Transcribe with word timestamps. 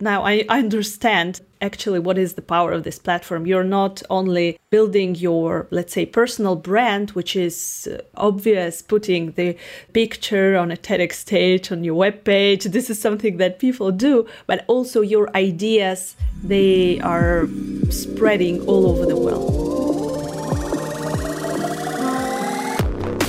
now 0.00 0.24
I 0.24 0.44
understand 0.48 1.40
actually 1.60 1.98
what 1.98 2.18
is 2.18 2.34
the 2.34 2.42
power 2.42 2.72
of 2.72 2.84
this 2.84 2.98
platform. 2.98 3.46
You're 3.46 3.64
not 3.64 4.02
only 4.08 4.58
building 4.70 5.14
your, 5.14 5.66
let's 5.70 5.92
say, 5.92 6.06
personal 6.06 6.56
brand, 6.56 7.10
which 7.10 7.36
is 7.36 7.88
uh, 7.90 8.00
obvious, 8.16 8.82
putting 8.82 9.32
the 9.32 9.56
picture 9.92 10.56
on 10.56 10.70
a 10.70 10.76
TEDx 10.76 11.12
stage 11.12 11.70
on 11.70 11.84
your 11.84 11.96
webpage. 11.96 12.64
This 12.64 12.88
is 12.88 13.00
something 13.00 13.36
that 13.36 13.58
people 13.58 13.90
do, 13.92 14.26
but 14.46 14.64
also 14.68 15.02
your 15.02 15.34
ideas, 15.36 16.16
they 16.42 17.00
are 17.00 17.48
spreading 17.90 18.66
all 18.66 18.86
over 18.86 19.04
the 19.04 19.16
world. 19.16 19.59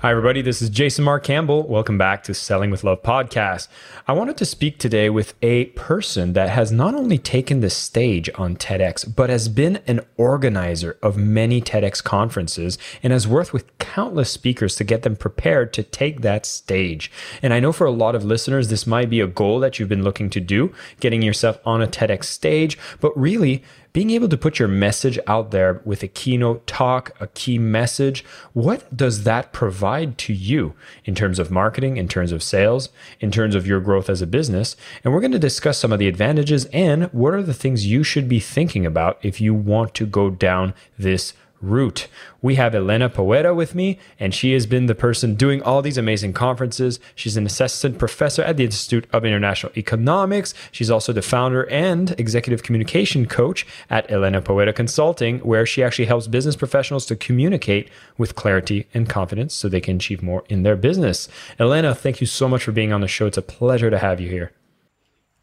Hi, 0.00 0.12
everybody. 0.12 0.42
This 0.42 0.62
is 0.62 0.70
Jason 0.70 1.04
Mark 1.04 1.24
Campbell. 1.24 1.66
Welcome 1.66 1.98
back 1.98 2.22
to 2.22 2.32
Selling 2.32 2.70
with 2.70 2.84
Love 2.84 3.02
podcast. 3.02 3.66
I 4.06 4.12
wanted 4.12 4.36
to 4.36 4.44
speak 4.44 4.78
today 4.78 5.10
with 5.10 5.34
a 5.42 5.64
person 5.70 6.34
that 6.34 6.50
has 6.50 6.70
not 6.70 6.94
only 6.94 7.18
taken 7.18 7.62
the 7.62 7.68
stage 7.68 8.30
on 8.36 8.54
TEDx, 8.54 9.16
but 9.16 9.28
has 9.28 9.48
been 9.48 9.80
an 9.88 10.02
organizer 10.16 10.96
of 11.02 11.16
many 11.16 11.60
TEDx 11.60 12.00
conferences 12.00 12.78
and 13.02 13.12
has 13.12 13.26
worked 13.26 13.52
with 13.52 13.76
countless 13.78 14.30
speakers 14.30 14.76
to 14.76 14.84
get 14.84 15.02
them 15.02 15.16
prepared 15.16 15.72
to 15.72 15.82
take 15.82 16.20
that 16.20 16.46
stage. 16.46 17.10
And 17.42 17.52
I 17.52 17.58
know 17.58 17.72
for 17.72 17.84
a 17.84 17.90
lot 17.90 18.14
of 18.14 18.24
listeners, 18.24 18.68
this 18.68 18.86
might 18.86 19.10
be 19.10 19.20
a 19.20 19.26
goal 19.26 19.58
that 19.58 19.80
you've 19.80 19.88
been 19.88 20.04
looking 20.04 20.30
to 20.30 20.40
do, 20.40 20.72
getting 21.00 21.22
yourself 21.22 21.58
on 21.66 21.82
a 21.82 21.88
TEDx 21.88 22.26
stage, 22.26 22.78
but 23.00 23.18
really, 23.18 23.64
being 23.98 24.10
able 24.10 24.28
to 24.28 24.36
put 24.36 24.60
your 24.60 24.68
message 24.68 25.18
out 25.26 25.50
there 25.50 25.82
with 25.84 26.04
a 26.04 26.06
keynote 26.06 26.64
talk, 26.68 27.10
a 27.18 27.26
key 27.26 27.58
message, 27.58 28.24
what 28.52 28.96
does 28.96 29.24
that 29.24 29.52
provide 29.52 30.16
to 30.16 30.32
you 30.32 30.72
in 31.04 31.16
terms 31.16 31.40
of 31.40 31.50
marketing, 31.50 31.96
in 31.96 32.06
terms 32.06 32.30
of 32.30 32.40
sales, 32.40 32.90
in 33.18 33.32
terms 33.32 33.56
of 33.56 33.66
your 33.66 33.80
growth 33.80 34.08
as 34.08 34.22
a 34.22 34.26
business? 34.28 34.76
And 35.02 35.12
we're 35.12 35.18
going 35.20 35.32
to 35.32 35.38
discuss 35.40 35.78
some 35.78 35.92
of 35.92 35.98
the 35.98 36.06
advantages 36.06 36.66
and 36.66 37.12
what 37.12 37.34
are 37.34 37.42
the 37.42 37.52
things 37.52 37.86
you 37.86 38.04
should 38.04 38.28
be 38.28 38.38
thinking 38.38 38.86
about 38.86 39.18
if 39.22 39.40
you 39.40 39.52
want 39.52 39.94
to 39.94 40.06
go 40.06 40.30
down 40.30 40.74
this 40.96 41.32
route. 41.60 42.08
We 42.40 42.54
have 42.54 42.74
Elena 42.74 43.10
Pawęta 43.10 43.54
with 43.54 43.74
me, 43.74 43.98
and 44.18 44.34
she 44.34 44.52
has 44.52 44.66
been 44.66 44.86
the 44.86 44.94
person 44.94 45.34
doing 45.34 45.62
all 45.62 45.82
these 45.82 45.98
amazing 45.98 46.32
conferences. 46.32 47.00
She's 47.14 47.36
an 47.36 47.46
assistant 47.46 47.98
professor 47.98 48.42
at 48.42 48.56
the 48.56 48.64
Institute 48.64 49.06
of 49.12 49.24
International 49.24 49.72
Economics. 49.76 50.54
She's 50.70 50.90
also 50.90 51.12
the 51.12 51.22
founder 51.22 51.68
and 51.70 52.18
executive 52.18 52.62
communication 52.62 53.26
coach 53.26 53.66
at 53.90 54.10
Elena 54.10 54.40
Pawęta 54.40 54.74
Consulting, 54.74 55.40
where 55.40 55.66
she 55.66 55.82
actually 55.82 56.06
helps 56.06 56.26
business 56.28 56.56
professionals 56.56 57.06
to 57.06 57.16
communicate 57.16 57.88
with 58.16 58.34
clarity 58.34 58.86
and 58.94 59.08
confidence 59.08 59.54
so 59.54 59.68
they 59.68 59.80
can 59.80 59.96
achieve 59.96 60.22
more 60.22 60.44
in 60.48 60.62
their 60.62 60.76
business. 60.76 61.28
Elena, 61.58 61.94
thank 61.94 62.20
you 62.20 62.26
so 62.26 62.48
much 62.48 62.62
for 62.62 62.72
being 62.72 62.92
on 62.92 63.00
the 63.00 63.08
show. 63.08 63.26
It's 63.26 63.36
a 63.36 63.42
pleasure 63.42 63.90
to 63.90 63.98
have 63.98 64.20
you 64.20 64.28
here. 64.28 64.52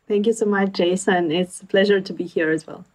Thank 0.08 0.28
you 0.28 0.34
so 0.34 0.46
much, 0.46 0.74
Jason. 0.74 1.32
It's 1.32 1.62
a 1.62 1.66
pleasure 1.66 2.00
to 2.00 2.14
be 2.14 2.26
here 2.26 2.52
as 2.52 2.68
well. 2.68 2.86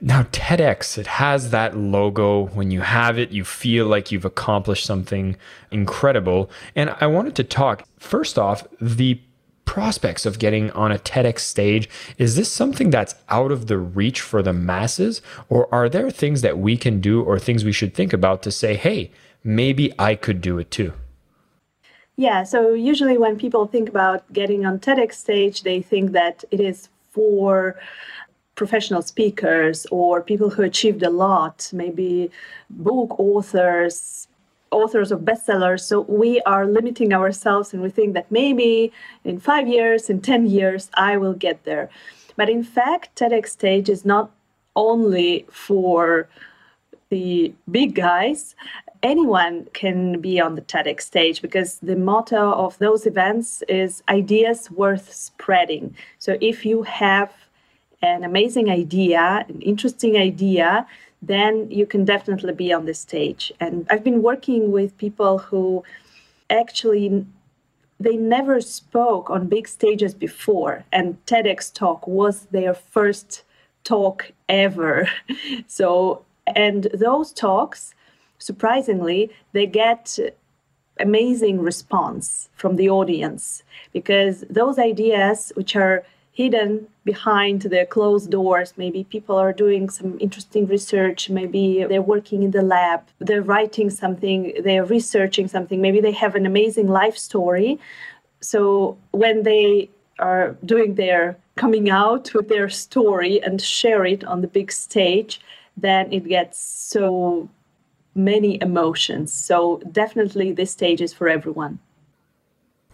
Now, 0.00 0.24
TEDx, 0.24 0.98
it 0.98 1.06
has 1.06 1.50
that 1.50 1.76
logo. 1.76 2.46
When 2.46 2.70
you 2.70 2.80
have 2.82 3.18
it, 3.18 3.30
you 3.30 3.44
feel 3.44 3.86
like 3.86 4.12
you've 4.12 4.24
accomplished 4.24 4.84
something 4.84 5.36
incredible. 5.70 6.50
And 6.74 6.94
I 7.00 7.06
wanted 7.06 7.34
to 7.36 7.44
talk 7.44 7.86
first 7.98 8.38
off, 8.38 8.66
the 8.80 9.20
prospects 9.64 10.26
of 10.26 10.38
getting 10.38 10.70
on 10.72 10.92
a 10.92 10.98
TEDx 10.98 11.38
stage. 11.38 11.88
Is 12.18 12.36
this 12.36 12.52
something 12.52 12.90
that's 12.90 13.14
out 13.28 13.50
of 13.52 13.68
the 13.68 13.78
reach 13.78 14.20
for 14.20 14.42
the 14.42 14.52
masses? 14.52 15.22
Or 15.48 15.72
are 15.72 15.88
there 15.88 16.10
things 16.10 16.42
that 16.42 16.58
we 16.58 16.76
can 16.76 17.00
do 17.00 17.22
or 17.22 17.38
things 17.38 17.64
we 17.64 17.72
should 17.72 17.94
think 17.94 18.12
about 18.12 18.42
to 18.42 18.50
say, 18.50 18.74
hey, 18.74 19.10
maybe 19.42 19.92
I 19.98 20.14
could 20.14 20.40
do 20.40 20.58
it 20.58 20.70
too? 20.70 20.92
Yeah, 22.16 22.42
so 22.42 22.74
usually 22.74 23.16
when 23.16 23.38
people 23.38 23.66
think 23.66 23.88
about 23.88 24.30
getting 24.32 24.66
on 24.66 24.78
TEDx 24.78 25.14
stage, 25.14 25.62
they 25.62 25.80
think 25.80 26.12
that 26.12 26.44
it 26.50 26.60
is 26.60 26.88
for 27.10 27.78
professional 28.54 29.02
speakers 29.02 29.86
or 29.90 30.20
people 30.20 30.50
who 30.50 30.62
achieved 30.62 31.02
a 31.02 31.10
lot, 31.10 31.70
maybe 31.72 32.30
book 32.70 33.18
authors, 33.18 34.28
authors 34.70 35.12
of 35.12 35.20
bestsellers. 35.20 35.80
So 35.80 36.00
we 36.02 36.40
are 36.42 36.66
limiting 36.66 37.12
ourselves 37.12 37.72
and 37.72 37.82
we 37.82 37.90
think 37.90 38.14
that 38.14 38.30
maybe 38.30 38.92
in 39.24 39.38
five 39.38 39.68
years, 39.68 40.10
in 40.10 40.20
10 40.20 40.46
years, 40.46 40.90
I 40.94 41.16
will 41.16 41.34
get 41.34 41.64
there. 41.64 41.88
But 42.36 42.48
in 42.48 42.62
fact, 42.62 43.16
TEDx 43.16 43.48
stage 43.48 43.88
is 43.88 44.04
not 44.04 44.30
only 44.76 45.46
for 45.50 46.28
the 47.10 47.52
big 47.70 47.94
guys. 47.94 48.54
Anyone 49.02 49.66
can 49.74 50.20
be 50.20 50.40
on 50.40 50.54
the 50.54 50.62
TEDx 50.62 51.02
stage 51.02 51.42
because 51.42 51.78
the 51.80 51.96
motto 51.96 52.52
of 52.52 52.78
those 52.78 53.06
events 53.06 53.62
is 53.68 54.02
ideas 54.08 54.70
worth 54.70 55.12
spreading. 55.12 55.94
So 56.18 56.38
if 56.40 56.64
you 56.64 56.82
have 56.84 57.32
an 58.02 58.24
amazing 58.24 58.68
idea, 58.68 59.44
an 59.48 59.60
interesting 59.62 60.16
idea, 60.16 60.86
then 61.22 61.70
you 61.70 61.86
can 61.86 62.04
definitely 62.04 62.52
be 62.52 62.72
on 62.72 62.84
the 62.84 62.94
stage. 62.94 63.52
And 63.60 63.86
I've 63.88 64.02
been 64.02 64.22
working 64.22 64.72
with 64.72 64.98
people 64.98 65.38
who 65.38 65.84
actually 66.50 67.24
they 68.00 68.16
never 68.16 68.60
spoke 68.60 69.30
on 69.30 69.46
big 69.46 69.68
stages 69.68 70.12
before 70.12 70.84
and 70.90 71.24
TEDx 71.26 71.72
talk 71.72 72.04
was 72.08 72.46
their 72.46 72.74
first 72.74 73.44
talk 73.84 74.32
ever. 74.48 75.08
so 75.68 76.24
and 76.46 76.88
those 76.92 77.32
talks 77.32 77.94
surprisingly 78.38 79.30
they 79.52 79.66
get 79.66 80.18
amazing 80.98 81.60
response 81.60 82.48
from 82.54 82.74
the 82.74 82.90
audience 82.90 83.62
because 83.92 84.44
those 84.50 84.78
ideas 84.78 85.52
which 85.54 85.76
are 85.76 86.04
hidden 86.32 86.88
behind 87.04 87.62
the 87.62 87.84
closed 87.86 88.30
doors. 88.30 88.72
Maybe 88.76 89.04
people 89.04 89.36
are 89.36 89.52
doing 89.52 89.90
some 89.90 90.18
interesting 90.18 90.66
research. 90.66 91.28
Maybe 91.28 91.84
they're 91.84 92.00
working 92.02 92.42
in 92.42 92.50
the 92.52 92.62
lab, 92.62 93.02
they're 93.18 93.42
writing 93.42 93.90
something, 93.90 94.52
they're 94.64 94.84
researching 94.84 95.46
something. 95.46 95.80
Maybe 95.80 96.00
they 96.00 96.12
have 96.12 96.34
an 96.34 96.46
amazing 96.46 96.88
life 96.88 97.18
story. 97.18 97.78
So 98.40 98.96
when 99.10 99.42
they 99.42 99.90
are 100.18 100.56
doing 100.64 100.94
their 100.94 101.36
coming 101.56 101.90
out 101.90 102.32
with 102.32 102.48
their 102.48 102.68
story 102.68 103.42
and 103.42 103.60
share 103.60 104.06
it 104.06 104.24
on 104.24 104.40
the 104.40 104.48
big 104.48 104.72
stage, 104.72 105.40
then 105.76 106.12
it 106.12 106.26
gets 106.26 106.58
so 106.58 107.48
many 108.14 108.60
emotions. 108.60 109.32
So 109.32 109.82
definitely 109.90 110.52
this 110.52 110.70
stage 110.70 111.00
is 111.00 111.12
for 111.12 111.28
everyone. 111.28 111.78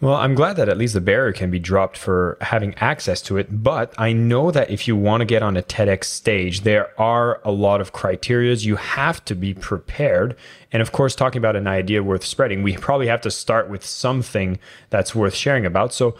Well, 0.01 0.15
I'm 0.15 0.33
glad 0.33 0.55
that 0.55 0.69
at 0.69 0.77
least 0.77 0.93
the 0.93 1.01
barrier 1.01 1.33
can 1.33 1.51
be 1.51 1.59
dropped 1.59 1.97
for 1.97 2.37
having 2.39 2.73
access 2.75 3.21
to 3.23 3.35
it. 3.35 3.61
But 3.61 3.93
I 3.97 4.13
know 4.13 4.49
that 4.49 4.69
if 4.69 4.87
you 4.87 4.95
want 4.95 5.19
to 5.21 5.25
get 5.25 5.43
on 5.43 5.57
a 5.57 5.61
TEDx 5.61 6.05
stage, 6.05 6.61
there 6.61 6.97
are 6.99 7.41
a 7.43 7.51
lot 7.51 7.81
of 7.81 7.91
criterias. 7.91 8.63
You 8.63 8.77
have 8.77 9.23
to 9.25 9.35
be 9.35 9.53
prepared. 9.53 10.37
And 10.71 10.81
of 10.81 10.93
course, 10.93 11.15
talking 11.15 11.39
about 11.39 11.57
an 11.57 11.67
idea 11.67 12.01
worth 12.01 12.23
spreading, 12.23 12.63
we 12.63 12.77
probably 12.77 13.07
have 13.07 13.19
to 13.21 13.31
start 13.31 13.69
with 13.69 13.85
something 13.85 14.57
that's 14.89 15.13
worth 15.13 15.35
sharing 15.35 15.65
about. 15.65 15.93
So, 15.93 16.15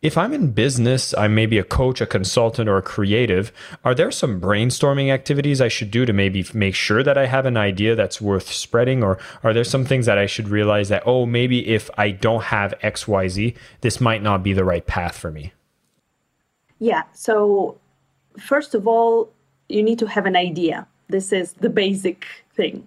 if 0.00 0.16
I'm 0.16 0.32
in 0.32 0.52
business, 0.52 1.12
I'm 1.14 1.34
maybe 1.34 1.58
a 1.58 1.64
coach, 1.64 2.00
a 2.00 2.06
consultant, 2.06 2.68
or 2.68 2.76
a 2.76 2.82
creative, 2.82 3.52
are 3.84 3.94
there 3.94 4.12
some 4.12 4.40
brainstorming 4.40 5.12
activities 5.12 5.60
I 5.60 5.68
should 5.68 5.90
do 5.90 6.06
to 6.06 6.12
maybe 6.12 6.46
make 6.54 6.76
sure 6.76 7.02
that 7.02 7.18
I 7.18 7.26
have 7.26 7.46
an 7.46 7.56
idea 7.56 7.96
that's 7.96 8.20
worth 8.20 8.52
spreading? 8.52 9.02
Or 9.02 9.18
are 9.42 9.52
there 9.52 9.64
some 9.64 9.84
things 9.84 10.06
that 10.06 10.16
I 10.16 10.26
should 10.26 10.48
realize 10.48 10.88
that, 10.88 11.02
oh, 11.04 11.26
maybe 11.26 11.66
if 11.66 11.90
I 11.98 12.12
don't 12.12 12.44
have 12.44 12.74
XYZ, 12.82 13.56
this 13.80 14.00
might 14.00 14.22
not 14.22 14.44
be 14.44 14.52
the 14.52 14.64
right 14.64 14.86
path 14.86 15.16
for 15.16 15.32
me? 15.32 15.52
Yeah. 16.78 17.02
So, 17.12 17.76
first 18.38 18.76
of 18.76 18.86
all, 18.86 19.32
you 19.68 19.82
need 19.82 19.98
to 19.98 20.06
have 20.06 20.26
an 20.26 20.36
idea. 20.36 20.86
This 21.08 21.32
is 21.32 21.54
the 21.54 21.70
basic 21.70 22.24
thing 22.54 22.86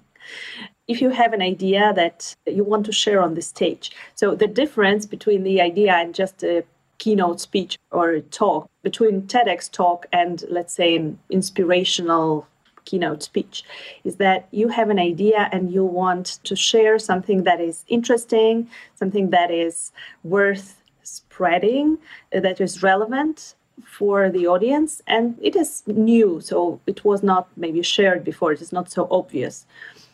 if 0.87 1.01
you 1.01 1.09
have 1.09 1.31
an 1.31 1.41
idea 1.41 1.93
that 1.95 2.35
you 2.45 2.63
want 2.63 2.85
to 2.85 2.91
share 2.91 3.21
on 3.21 3.33
the 3.33 3.41
stage. 3.41 3.91
So 4.15 4.35
the 4.35 4.47
difference 4.47 5.05
between 5.05 5.43
the 5.43 5.61
idea 5.61 5.93
and 5.93 6.13
just 6.13 6.43
a 6.43 6.65
keynote 7.01 7.41
speech 7.41 7.79
or 7.89 8.19
talk, 8.41 8.69
between 8.83 9.23
TEDx 9.23 9.71
talk 9.71 10.05
and, 10.13 10.43
let's 10.49 10.73
say, 10.79 10.95
an 10.95 11.17
inspirational 11.31 12.47
keynote 12.85 13.23
speech, 13.23 13.63
is 14.03 14.17
that 14.17 14.47
you 14.51 14.67
have 14.67 14.89
an 14.91 14.99
idea 14.99 15.49
and 15.51 15.71
you 15.71 15.83
want 15.83 16.27
to 16.43 16.55
share 16.55 16.99
something 16.99 17.43
that 17.43 17.59
is 17.59 17.85
interesting, 17.87 18.69
something 18.93 19.31
that 19.31 19.49
is 19.49 19.91
worth 20.23 20.67
spreading, 21.01 21.97
uh, 22.35 22.39
that 22.39 22.61
is 22.61 22.83
relevant 22.83 23.55
for 23.83 24.29
the 24.29 24.45
audience 24.45 25.01
and 25.07 25.35
it 25.41 25.55
is 25.55 25.81
new 25.87 26.39
so 26.39 26.79
it 26.85 27.03
was 27.03 27.23
not 27.23 27.47
maybe 27.57 27.81
shared 27.81 28.23
before. 28.23 28.51
It 28.51 28.61
is 28.61 28.71
not 28.71 28.91
so 28.91 29.07
obvious. 29.09 29.65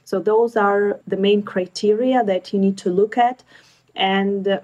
So 0.05 0.19
those 0.19 0.55
are 0.55 1.01
the 1.05 1.17
main 1.17 1.41
criteria 1.43 2.23
that 2.23 2.53
you 2.53 2.59
need 2.59 2.77
to 2.77 2.89
look 2.89 3.17
at. 3.17 3.43
And 3.93 4.47
uh, 4.47 4.59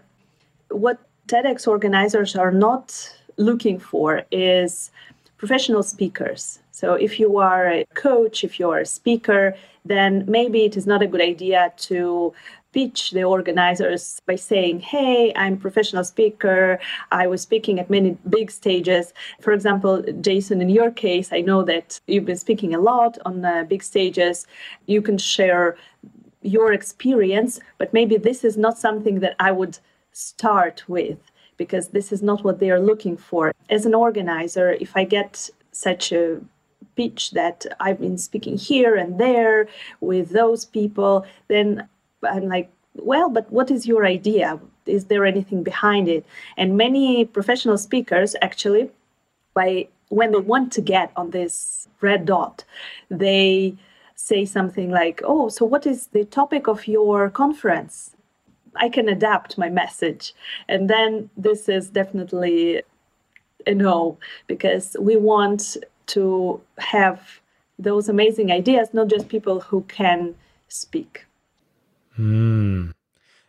what 0.70 1.00
TEDx 1.28 1.68
organizers 1.68 2.36
are 2.36 2.52
not 2.52 3.16
looking 3.38 3.80
for 3.80 4.24
is 4.32 4.92
professional 5.38 5.84
speakers. 5.84 6.60
So 6.72 6.94
if 6.94 7.20
you 7.20 7.38
are 7.38 7.68
a 7.68 7.86
coach, 7.94 8.44
if 8.44 8.60
you 8.60 8.70
are 8.72 8.80
a 8.80 8.86
speaker, 8.86 9.56
then 9.86 10.26
maybe 10.28 10.66
it 10.66 10.78
is 10.78 10.88
not 10.88 11.02
a 11.02 11.08
good 11.08 11.22
idea 11.22 11.74
to 11.78 12.34
pitch 12.74 13.12
the 13.12 13.24
organizers 13.24 14.20
by 14.26 14.36
saying, 14.36 14.80
Hey, 14.80 15.32
I'm 15.36 15.54
a 15.54 15.58
professional 15.58 16.04
speaker. 16.04 16.80
I 17.12 17.28
was 17.28 17.42
speaking 17.42 17.80
at 17.80 17.90
many 17.90 18.18
big 18.30 18.50
stages. 18.52 19.14
For 19.42 19.54
example, 19.54 20.04
Jason, 20.22 20.62
in 20.62 20.70
your 20.70 20.92
case, 20.92 21.32
I 21.32 21.42
know 21.42 21.64
that 21.64 22.00
you've 22.08 22.26
been 22.26 22.38
speaking 22.38 22.74
a 22.74 22.80
lot 22.80 23.18
on 23.26 23.46
uh, 23.46 23.64
big 23.64 23.84
stages. 23.84 24.48
You 24.88 25.02
can 25.02 25.18
share 25.18 25.78
your 26.42 26.74
experience, 26.74 27.60
but 27.78 27.94
maybe 27.94 28.18
this 28.18 28.44
is 28.44 28.58
not 28.58 28.78
something 28.78 29.20
that 29.20 29.36
I 29.40 29.52
would 29.52 29.78
start 30.14 30.84
with 30.88 31.20
because 31.58 31.90
this 31.90 32.12
is 32.12 32.22
not 32.22 32.44
what 32.44 32.60
they 32.60 32.72
are 32.72 32.80
looking 32.80 33.18
for. 33.18 33.54
As 33.70 33.86
an 33.86 33.94
organizer, 33.94 34.72
if 34.72 34.96
I 34.96 35.04
get 35.04 35.50
such 35.72 36.12
a 36.12 36.40
pitch 36.96 37.32
that 37.32 37.66
I've 37.80 38.00
been 38.00 38.18
speaking 38.18 38.58
here 38.58 38.96
and 38.96 39.20
there 39.20 39.68
with 40.00 40.30
those 40.30 40.66
people, 40.66 41.26
then 41.48 41.88
I'm 42.24 42.48
like, 42.48 42.72
well, 42.96 43.30
but 43.30 43.52
what 43.52 43.72
is 43.72 43.88
your 43.88 44.06
idea? 44.06 44.60
Is 44.86 45.06
there 45.06 45.26
anything 45.26 45.64
behind 45.64 46.08
it? 46.08 46.26
And 46.58 46.78
many 46.78 47.26
professional 47.26 47.78
speakers 47.78 48.36
actually, 48.42 48.92
by 49.54 49.88
when 50.10 50.32
they 50.32 50.40
want 50.40 50.72
to 50.74 50.82
get 50.82 51.12
on 51.16 51.32
this 51.32 51.88
red 52.02 52.26
dot, 52.26 52.64
they 53.10 53.76
say 54.16 54.46
something 54.46 54.92
like, 54.92 55.22
oh, 55.24 55.50
so 55.50 55.66
what 55.66 55.88
is 55.88 56.08
the 56.08 56.24
topic 56.26 56.68
of 56.68 56.88
your 56.88 57.30
conference? 57.30 58.16
I 58.76 58.90
can 58.90 59.08
adapt 59.10 59.58
my 59.58 59.70
message. 59.70 60.34
And 60.68 60.90
then 60.90 61.30
this 61.38 61.70
is 61.70 61.90
definitely 61.90 62.84
a 63.66 63.74
no, 63.74 64.18
because 64.48 64.96
we 65.00 65.16
want 65.16 65.78
to 66.08 66.62
have 66.78 67.40
those 67.80 68.10
amazing 68.10 68.52
ideas, 68.52 68.90
not 68.94 69.08
just 69.08 69.30
people 69.30 69.62
who 69.62 69.82
can 69.84 70.36
speak. 70.68 71.26
Hmm. 72.16 72.92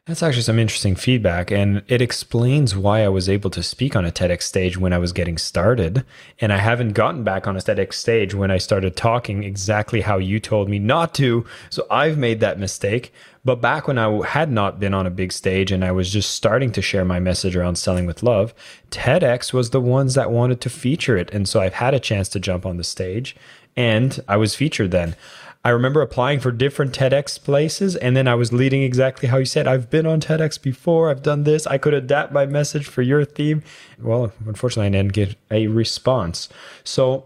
That's 0.06 0.22
actually 0.22 0.42
some 0.42 0.58
interesting 0.58 0.96
feedback, 0.96 1.50
and 1.50 1.82
it 1.88 2.02
explains 2.02 2.76
why 2.76 3.02
I 3.02 3.08
was 3.08 3.26
able 3.26 3.48
to 3.48 3.62
speak 3.62 3.96
on 3.96 4.04
a 4.04 4.12
TEDx 4.12 4.42
stage 4.42 4.76
when 4.76 4.92
I 4.92 4.98
was 4.98 5.14
getting 5.14 5.38
started. 5.38 6.04
And 6.38 6.52
I 6.52 6.58
haven't 6.58 6.92
gotten 6.92 7.24
back 7.24 7.46
on 7.46 7.56
a 7.56 7.60
TEDx 7.60 7.94
stage 7.94 8.34
when 8.34 8.50
I 8.50 8.58
started 8.58 8.96
talking 8.96 9.44
exactly 9.44 10.02
how 10.02 10.18
you 10.18 10.40
told 10.40 10.68
me 10.68 10.78
not 10.78 11.14
to. 11.14 11.46
So 11.70 11.86
I've 11.90 12.18
made 12.18 12.40
that 12.40 12.58
mistake. 12.58 13.14
But 13.44 13.60
back 13.60 13.86
when 13.86 13.98
I 13.98 14.26
had 14.26 14.50
not 14.50 14.80
been 14.80 14.94
on 14.94 15.06
a 15.06 15.10
big 15.10 15.32
stage 15.32 15.70
and 15.70 15.84
I 15.84 15.92
was 15.92 16.10
just 16.10 16.30
starting 16.30 16.72
to 16.72 16.82
share 16.82 17.04
my 17.04 17.20
message 17.20 17.54
around 17.54 17.76
selling 17.76 18.06
with 18.06 18.22
love, 18.22 18.54
TEDx 18.90 19.52
was 19.52 19.70
the 19.70 19.80
ones 19.80 20.14
that 20.14 20.30
wanted 20.30 20.60
to 20.62 20.70
feature 20.70 21.16
it. 21.16 21.30
And 21.32 21.46
so 21.48 21.60
I've 21.60 21.74
had 21.74 21.92
a 21.92 22.00
chance 22.00 22.28
to 22.30 22.40
jump 22.40 22.64
on 22.64 22.78
the 22.78 22.84
stage 22.84 23.36
and 23.76 24.22
I 24.28 24.36
was 24.36 24.54
featured 24.54 24.90
then. 24.92 25.16
I 25.66 25.70
remember 25.70 26.02
applying 26.02 26.40
for 26.40 26.52
different 26.52 26.92
TEDx 26.92 27.42
places, 27.42 27.96
and 27.96 28.14
then 28.14 28.28
I 28.28 28.34
was 28.34 28.52
leading 28.52 28.82
exactly 28.82 29.30
how 29.30 29.38
you 29.38 29.46
said. 29.46 29.66
I've 29.66 29.88
been 29.88 30.04
on 30.04 30.20
TEDx 30.20 30.60
before. 30.60 31.08
I've 31.08 31.22
done 31.22 31.44
this. 31.44 31.66
I 31.66 31.78
could 31.78 31.94
adapt 31.94 32.34
my 32.34 32.44
message 32.44 32.86
for 32.86 33.00
your 33.00 33.24
theme. 33.24 33.62
Well, 33.98 34.30
unfortunately, 34.44 34.88
I 34.88 35.02
didn't 35.02 35.14
get 35.14 35.36
a 35.50 35.68
response. 35.68 36.50
So, 36.84 37.24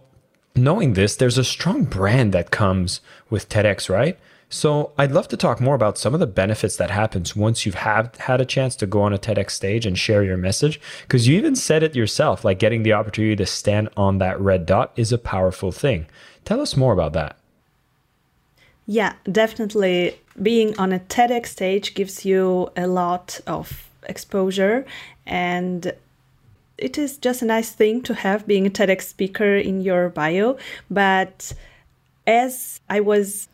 knowing 0.55 0.93
this, 0.93 1.17
there's 1.17 1.37
a 1.37 1.43
strong 1.43 1.83
brand 1.83 2.33
that 2.33 2.53
comes 2.53 3.01
with 3.29 3.49
TEDx, 3.49 3.91
right? 3.91 4.17
So, 4.51 4.93
I'd 4.97 5.13
love 5.13 5.29
to 5.29 5.37
talk 5.37 5.61
more 5.61 5.75
about 5.75 5.99
some 5.99 6.15
of 6.15 6.21
the 6.21 6.27
benefits 6.27 6.77
that 6.77 6.91
happens 6.91 7.37
once 7.37 7.67
you've 7.67 7.75
have 7.75 8.15
had 8.17 8.41
a 8.41 8.47
chance 8.47 8.75
to 8.77 8.87
go 8.87 9.03
on 9.03 9.13
a 9.13 9.19
TEDx 9.19 9.51
stage 9.51 9.85
and 9.85 9.99
share 9.99 10.25
your 10.25 10.39
message 10.39 10.81
because 11.03 11.29
you 11.29 11.37
even 11.37 11.55
said 11.55 11.83
it 11.83 11.95
yourself 11.95 12.47
like 12.47 12.59
getting 12.59 12.83
the 12.83 12.95
opportunity 12.95 13.37
to 13.37 13.45
stand 13.45 13.91
on 13.95 14.19
that 14.19 14.41
red 14.41 14.65
dot 14.65 14.93
is 14.97 15.13
a 15.13 15.19
powerful 15.19 15.71
thing. 15.71 16.07
Tell 16.47 16.63
us 16.63 16.79
more 16.79 16.95
about 16.95 17.13
that. 17.13 17.37
Yeah, 18.87 19.13
definitely. 19.31 20.19
Being 20.41 20.79
on 20.79 20.95
a 20.95 21.01
TEDx 21.01 21.49
stage 21.49 21.95
gives 21.95 22.25
you 22.25 22.71
a 22.75 22.87
lot 22.87 23.41
of 23.47 23.87
exposure, 24.05 24.87
and 25.27 25.93
it 26.79 26.97
is 26.97 27.19
just 27.19 27.43
a 27.43 27.45
nice 27.45 27.71
thing 27.71 28.01
to 28.05 28.15
have 28.15 28.47
being 28.47 28.67
a 28.67 28.71
TEDx 28.71 29.03
speaker 29.03 29.57
in 29.57 29.83
your 29.83 30.09
bio. 30.09 30.57
But 30.91 31.53
as 32.27 32.81
I 32.89 33.01
was 33.01 33.49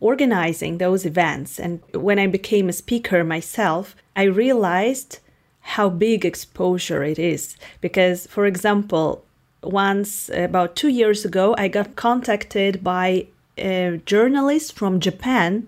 organizing 0.00 0.78
those 0.78 1.04
events, 1.04 1.60
and 1.60 1.80
when 1.92 2.18
I 2.18 2.26
became 2.26 2.68
a 2.68 2.72
speaker 2.72 3.22
myself, 3.22 3.94
I 4.16 4.24
realized 4.24 5.18
how 5.60 5.90
big 5.90 6.24
exposure 6.24 7.04
it 7.04 7.18
is. 7.18 7.56
Because, 7.80 8.26
for 8.26 8.46
example, 8.46 9.24
once 9.62 10.30
about 10.30 10.74
two 10.74 10.88
years 10.88 11.24
ago, 11.24 11.54
I 11.58 11.68
got 11.68 11.96
contacted 11.96 12.82
by 12.82 13.26
a 13.58 14.00
journalist 14.06 14.72
from 14.72 15.00
Japan, 15.00 15.66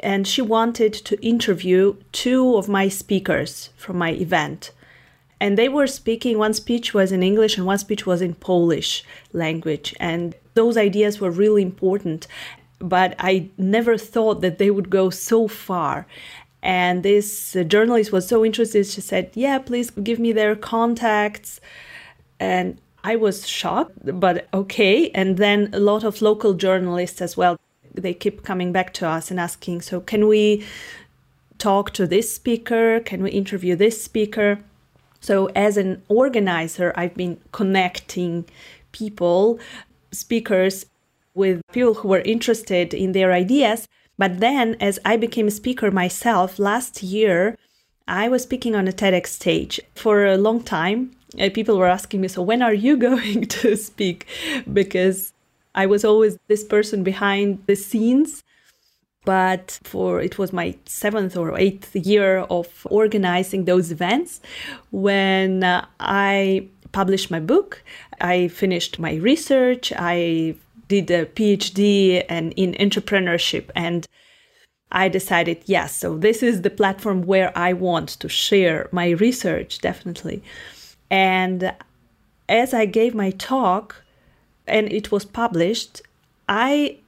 and 0.00 0.26
she 0.26 0.40
wanted 0.40 0.94
to 0.94 1.22
interview 1.22 1.96
two 2.12 2.56
of 2.56 2.68
my 2.68 2.88
speakers 2.88 3.68
from 3.76 3.98
my 3.98 4.12
event. 4.12 4.72
And 5.42 5.56
they 5.56 5.68
were 5.68 5.86
speaking, 5.86 6.38
one 6.38 6.54
speech 6.54 6.92
was 6.92 7.12
in 7.12 7.22
English 7.22 7.56
and 7.56 7.66
one 7.66 7.78
speech 7.78 8.06
was 8.06 8.20
in 8.20 8.34
Polish 8.34 9.02
language. 9.32 9.94
And 9.98 10.34
those 10.52 10.76
ideas 10.76 11.18
were 11.18 11.30
really 11.30 11.62
important. 11.62 12.26
But 12.80 13.14
I 13.18 13.50
never 13.56 13.96
thought 13.96 14.40
that 14.40 14.58
they 14.58 14.70
would 14.70 14.90
go 14.90 15.10
so 15.10 15.46
far. 15.46 16.06
And 16.62 17.02
this 17.02 17.56
uh, 17.56 17.62
journalist 17.62 18.12
was 18.12 18.26
so 18.26 18.44
interested, 18.44 18.86
she 18.86 19.00
said, 19.00 19.30
Yeah, 19.34 19.58
please 19.58 19.90
give 19.90 20.18
me 20.18 20.32
their 20.32 20.56
contacts. 20.56 21.60
And 22.38 22.78
I 23.02 23.16
was 23.16 23.48
shocked, 23.48 23.92
but 24.20 24.46
okay. 24.52 25.10
And 25.10 25.36
then 25.38 25.70
a 25.72 25.80
lot 25.80 26.04
of 26.04 26.20
local 26.20 26.54
journalists 26.54 27.22
as 27.22 27.36
well. 27.36 27.58
They 27.94 28.14
keep 28.14 28.44
coming 28.44 28.72
back 28.72 28.92
to 28.94 29.06
us 29.06 29.30
and 29.30 29.40
asking, 29.40 29.80
so 29.80 30.00
can 30.00 30.28
we 30.28 30.64
talk 31.58 31.92
to 31.92 32.06
this 32.06 32.32
speaker? 32.32 33.00
Can 33.00 33.22
we 33.22 33.30
interview 33.30 33.76
this 33.76 34.02
speaker? 34.02 34.60
So, 35.20 35.46
as 35.54 35.76
an 35.76 36.02
organizer, 36.08 36.94
I've 36.96 37.14
been 37.14 37.38
connecting 37.52 38.46
people, 38.92 39.58
speakers, 40.12 40.86
with 41.34 41.62
people 41.72 41.94
who 41.94 42.08
were 42.08 42.20
interested 42.20 42.94
in 42.94 43.12
their 43.12 43.32
ideas. 43.32 43.88
But 44.18 44.40
then, 44.40 44.76
as 44.80 44.98
I 45.04 45.16
became 45.16 45.48
a 45.48 45.52
speaker 45.52 45.90
myself 45.90 46.58
last 46.58 47.02
year, 47.02 47.56
I 48.06 48.28
was 48.28 48.42
speaking 48.42 48.74
on 48.74 48.88
a 48.88 48.92
TEDx 48.92 49.28
stage 49.28 49.80
for 49.94 50.26
a 50.26 50.36
long 50.36 50.62
time 50.62 51.12
uh, 51.38 51.50
people 51.52 51.78
were 51.78 51.86
asking 51.86 52.20
me, 52.20 52.28
So 52.28 52.42
when 52.42 52.62
are 52.62 52.74
you 52.74 52.96
going 53.08 53.46
to 53.46 53.76
speak? 53.76 54.26
Because 54.72 55.32
I 55.74 55.86
was 55.86 56.04
always 56.04 56.38
this 56.48 56.64
person 56.64 57.02
behind 57.02 57.62
the 57.66 57.76
scenes. 57.76 58.42
But 59.26 59.78
for 59.84 60.22
it 60.22 60.38
was 60.38 60.50
my 60.52 60.76
seventh 60.86 61.36
or 61.36 61.58
eighth 61.58 61.94
year 61.94 62.38
of 62.38 62.86
organizing 62.90 63.66
those 63.66 63.92
events 63.92 64.40
when 64.90 65.62
uh, 65.62 65.84
I 66.00 66.68
published 66.92 67.30
my 67.30 67.38
book. 67.38 67.84
I 68.20 68.48
finished 68.48 68.98
my 68.98 69.16
research. 69.16 69.92
I 69.94 70.54
did 70.90 71.10
a 71.10 71.24
PhD 71.26 72.24
and 72.28 72.52
in 72.54 72.72
entrepreneurship 72.74 73.70
and 73.74 74.06
I 74.92 75.08
decided, 75.08 75.62
yes, 75.66 75.94
so 75.94 76.18
this 76.18 76.42
is 76.42 76.62
the 76.62 76.70
platform 76.70 77.22
where 77.22 77.56
I 77.56 77.72
want 77.72 78.08
to 78.20 78.28
share 78.28 78.88
my 78.90 79.10
research, 79.10 79.78
definitely. 79.78 80.42
And 81.08 81.72
as 82.48 82.74
I 82.74 82.86
gave 82.86 83.14
my 83.14 83.30
talk 83.30 84.02
and 84.66 84.92
it 84.92 85.12
was 85.12 85.24
published, 85.24 86.02
I 86.48 86.98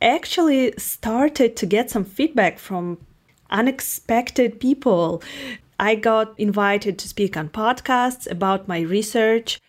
actually 0.00 0.72
started 0.78 1.56
to 1.56 1.66
get 1.66 1.90
some 1.90 2.04
feedback 2.04 2.58
from 2.58 2.98
unexpected 3.50 4.58
people. 4.58 5.22
I 5.78 5.94
got 5.94 6.34
invited 6.38 6.98
to 6.98 7.08
speak 7.08 7.36
on 7.36 7.50
podcasts 7.50 8.30
about 8.30 8.66
my 8.66 8.80
research. 8.80 9.60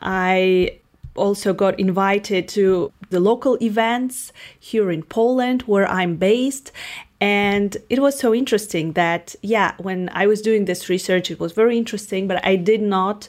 I 0.00 0.80
also 1.14 1.52
got 1.52 1.78
invited 1.78 2.48
to 2.48 2.92
the 3.10 3.20
local 3.20 3.56
events 3.62 4.32
here 4.58 4.90
in 4.90 5.02
Poland 5.02 5.62
where 5.62 5.88
I'm 5.90 6.16
based. 6.16 6.72
And 7.20 7.76
it 7.88 8.00
was 8.00 8.18
so 8.18 8.34
interesting 8.34 8.92
that, 8.92 9.34
yeah, 9.40 9.74
when 9.78 10.10
I 10.12 10.26
was 10.26 10.42
doing 10.42 10.64
this 10.64 10.88
research, 10.88 11.30
it 11.30 11.40
was 11.40 11.52
very 11.52 11.78
interesting, 11.78 12.26
but 12.28 12.44
I 12.44 12.56
did 12.56 12.82
not 12.82 13.28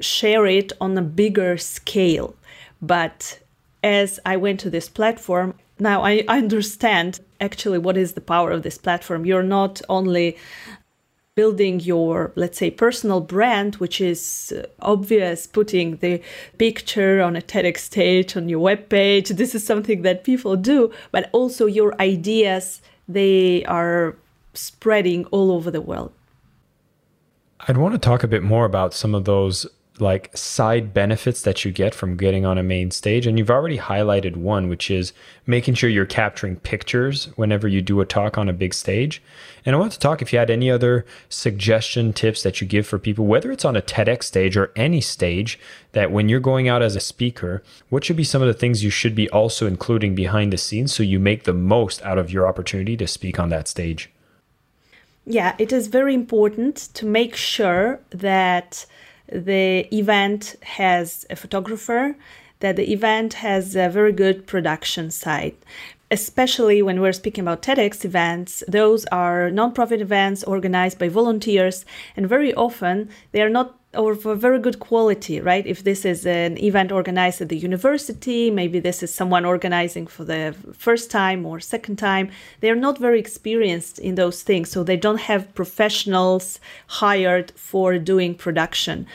share 0.00 0.46
it 0.46 0.72
on 0.80 0.96
a 0.98 1.02
bigger 1.02 1.56
scale. 1.58 2.34
But 2.80 3.38
as 3.82 4.18
I 4.24 4.36
went 4.36 4.60
to 4.60 4.70
this 4.70 4.88
platform, 4.88 5.54
now 5.78 6.02
I 6.02 6.24
understand 6.28 7.20
actually 7.40 7.78
what 7.78 7.96
is 7.96 8.14
the 8.14 8.20
power 8.20 8.50
of 8.50 8.62
this 8.62 8.78
platform. 8.78 9.26
You're 9.26 9.42
not 9.42 9.82
only 9.88 10.36
building 11.34 11.80
your 11.80 12.30
let's 12.36 12.58
say 12.58 12.70
personal 12.70 13.20
brand 13.20 13.76
which 13.76 14.00
is 14.00 14.52
uh, 14.54 14.66
obvious 14.80 15.46
putting 15.46 15.96
the 15.96 16.20
picture 16.58 17.22
on 17.22 17.36
a 17.36 17.40
TEDx 17.40 17.78
stage 17.78 18.36
on 18.36 18.48
your 18.50 18.58
web 18.58 18.88
page 18.90 19.30
this 19.30 19.54
is 19.54 19.66
something 19.66 20.02
that 20.02 20.24
people 20.24 20.56
do 20.56 20.92
but 21.10 21.30
also 21.32 21.66
your 21.66 21.98
ideas 22.00 22.82
they 23.08 23.64
are 23.64 24.16
spreading 24.54 25.24
all 25.26 25.50
over 25.50 25.70
the 25.70 25.80
world. 25.80 26.12
I'd 27.68 27.76
want 27.76 27.94
to 27.94 27.98
talk 27.98 28.22
a 28.22 28.28
bit 28.28 28.42
more 28.42 28.64
about 28.64 28.92
some 28.92 29.14
of 29.14 29.24
those 29.24 29.66
like 29.98 30.34
side 30.36 30.94
benefits 30.94 31.42
that 31.42 31.64
you 31.64 31.70
get 31.70 31.94
from 31.94 32.16
getting 32.16 32.46
on 32.46 32.56
a 32.56 32.62
main 32.62 32.90
stage. 32.90 33.26
And 33.26 33.38
you've 33.38 33.50
already 33.50 33.78
highlighted 33.78 34.36
one, 34.36 34.68
which 34.68 34.90
is 34.90 35.12
making 35.46 35.74
sure 35.74 35.90
you're 35.90 36.06
capturing 36.06 36.56
pictures 36.56 37.26
whenever 37.36 37.68
you 37.68 37.82
do 37.82 38.00
a 38.00 38.06
talk 38.06 38.38
on 38.38 38.48
a 38.48 38.54
big 38.54 38.72
stage. 38.72 39.22
And 39.66 39.76
I 39.76 39.78
want 39.78 39.92
to 39.92 39.98
talk 39.98 40.22
if 40.22 40.32
you 40.32 40.38
had 40.38 40.50
any 40.50 40.70
other 40.70 41.04
suggestion 41.28 42.12
tips 42.12 42.42
that 42.42 42.60
you 42.60 42.66
give 42.66 42.86
for 42.86 42.98
people, 42.98 43.26
whether 43.26 43.52
it's 43.52 43.64
on 43.64 43.76
a 43.76 43.82
TEDx 43.82 44.24
stage 44.24 44.56
or 44.56 44.72
any 44.76 45.00
stage, 45.00 45.58
that 45.92 46.10
when 46.10 46.28
you're 46.28 46.40
going 46.40 46.68
out 46.68 46.82
as 46.82 46.96
a 46.96 47.00
speaker, 47.00 47.62
what 47.90 48.04
should 48.04 48.16
be 48.16 48.24
some 48.24 48.40
of 48.40 48.48
the 48.48 48.54
things 48.54 48.82
you 48.82 48.90
should 48.90 49.14
be 49.14 49.28
also 49.30 49.66
including 49.66 50.14
behind 50.14 50.52
the 50.52 50.58
scenes 50.58 50.94
so 50.94 51.02
you 51.02 51.20
make 51.20 51.44
the 51.44 51.52
most 51.52 52.02
out 52.02 52.18
of 52.18 52.32
your 52.32 52.46
opportunity 52.48 52.96
to 52.96 53.06
speak 53.06 53.38
on 53.38 53.50
that 53.50 53.68
stage? 53.68 54.10
Yeah, 55.24 55.54
it 55.58 55.72
is 55.72 55.86
very 55.86 56.14
important 56.14 56.76
to 56.94 57.06
make 57.06 57.36
sure 57.36 58.00
that 58.10 58.86
the 59.32 59.88
event 59.92 60.56
has 60.62 61.26
a 61.30 61.36
photographer, 61.36 62.16
that 62.60 62.76
the 62.76 62.92
event 62.92 63.34
has 63.34 63.74
a 63.74 63.88
very 63.88 64.12
good 64.12 64.46
production 64.46 65.10
side. 65.10 65.56
Especially 66.10 66.82
when 66.82 67.00
we're 67.00 67.12
speaking 67.12 67.42
about 67.42 67.62
TEDx 67.62 68.04
events, 68.04 68.62
those 68.68 69.04
are 69.06 69.50
nonprofit 69.50 70.00
events 70.00 70.44
organized 70.44 70.98
by 70.98 71.08
volunteers, 71.08 71.84
and 72.16 72.28
very 72.28 72.54
often 72.54 73.08
they 73.32 73.42
are 73.42 73.48
not 73.48 73.78
of 73.94 74.24
a 74.24 74.34
very 74.34 74.58
good 74.58 74.78
quality, 74.78 75.40
right? 75.40 75.66
If 75.66 75.84
this 75.84 76.04
is 76.04 76.24
an 76.24 76.56
event 76.58 76.92
organized 76.92 77.40
at 77.40 77.48
the 77.48 77.56
university, 77.56 78.50
maybe 78.50 78.80
this 78.80 79.02
is 79.02 79.14
someone 79.14 79.44
organizing 79.44 80.06
for 80.06 80.24
the 80.24 80.54
first 80.72 81.10
time 81.10 81.44
or 81.44 81.60
second 81.60 81.96
time, 81.96 82.30
they're 82.60 82.74
not 82.74 82.98
very 82.98 83.18
experienced 83.18 83.98
in 83.98 84.14
those 84.14 84.42
things. 84.42 84.70
So 84.70 84.82
they 84.82 84.96
don't 84.96 85.20
have 85.20 85.54
professionals 85.54 86.58
hired 86.86 87.52
for 87.52 87.98
doing 87.98 88.34
production. 88.34 89.06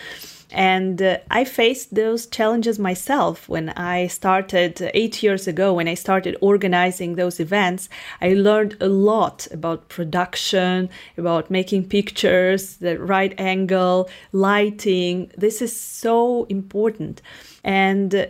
And 0.51 1.01
uh, 1.01 1.18
I 1.30 1.44
faced 1.44 1.94
those 1.94 2.25
challenges 2.25 2.80
myself 2.80 3.50
when 3.50 3.70
I 3.70 4.08
started 4.08 4.82
uh, 4.82 4.89
eight 4.94 5.22
years 5.22 5.46
ago, 5.48 5.74
when 5.74 5.89
I 5.89 5.94
started 5.94 6.38
organizing 6.39 7.16
those 7.16 7.39
events. 7.39 7.89
I 8.22 8.34
learned 8.34 8.77
a 8.80 8.88
lot 8.88 9.48
about 9.51 9.89
production, 9.89 10.89
about 11.18 11.51
making 11.51 11.89
pictures, 11.89 12.77
the 12.77 12.98
right 12.98 13.34
angle, 13.38 14.10
lighting. 14.32 15.32
This 15.38 15.62
is 15.62 15.77
so 15.77 16.46
important. 16.46 17.22
And 17.63 18.16
uh, 18.16 18.25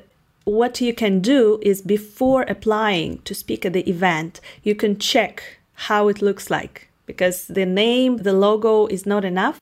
what 0.45 0.81
you 0.81 0.93
can 0.93 1.19
do 1.19 1.59
is 1.61 1.81
before 1.81 2.43
applying 2.43 3.19
to 3.23 3.35
speak 3.35 3.63
at 3.65 3.73
the 3.73 3.87
event, 3.87 4.41
you 4.63 4.73
can 4.73 4.97
check 4.97 5.59
how 5.73 6.07
it 6.07 6.21
looks 6.21 6.49
like 6.49 6.89
because 7.05 7.45
the 7.47 7.65
name, 7.65 8.17
the 8.17 8.33
logo 8.33 8.87
is 8.87 9.05
not 9.05 9.23
enough 9.23 9.59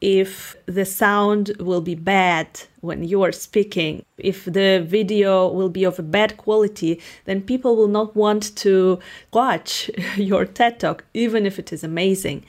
if 0.00 0.56
the 0.66 0.84
sound 0.84 1.52
will 1.58 1.80
be 1.80 1.94
bad 1.94 2.48
when 2.80 3.02
you 3.02 3.22
are 3.22 3.32
speaking, 3.32 4.04
if 4.16 4.44
the 4.44 4.84
video 4.86 5.48
will 5.48 5.68
be 5.68 5.84
of 5.84 5.98
a 5.98 6.02
bad 6.02 6.36
quality, 6.36 7.00
then 7.24 7.42
people 7.42 7.74
will 7.74 7.88
not 7.88 8.14
want 8.14 8.54
to 8.56 9.00
watch 9.32 9.90
your 10.16 10.44
TED 10.44 10.78
Talk, 10.80 11.04
even 11.14 11.46
if 11.46 11.58
it 11.58 11.72
is 11.72 11.82
amazing. 11.82 12.44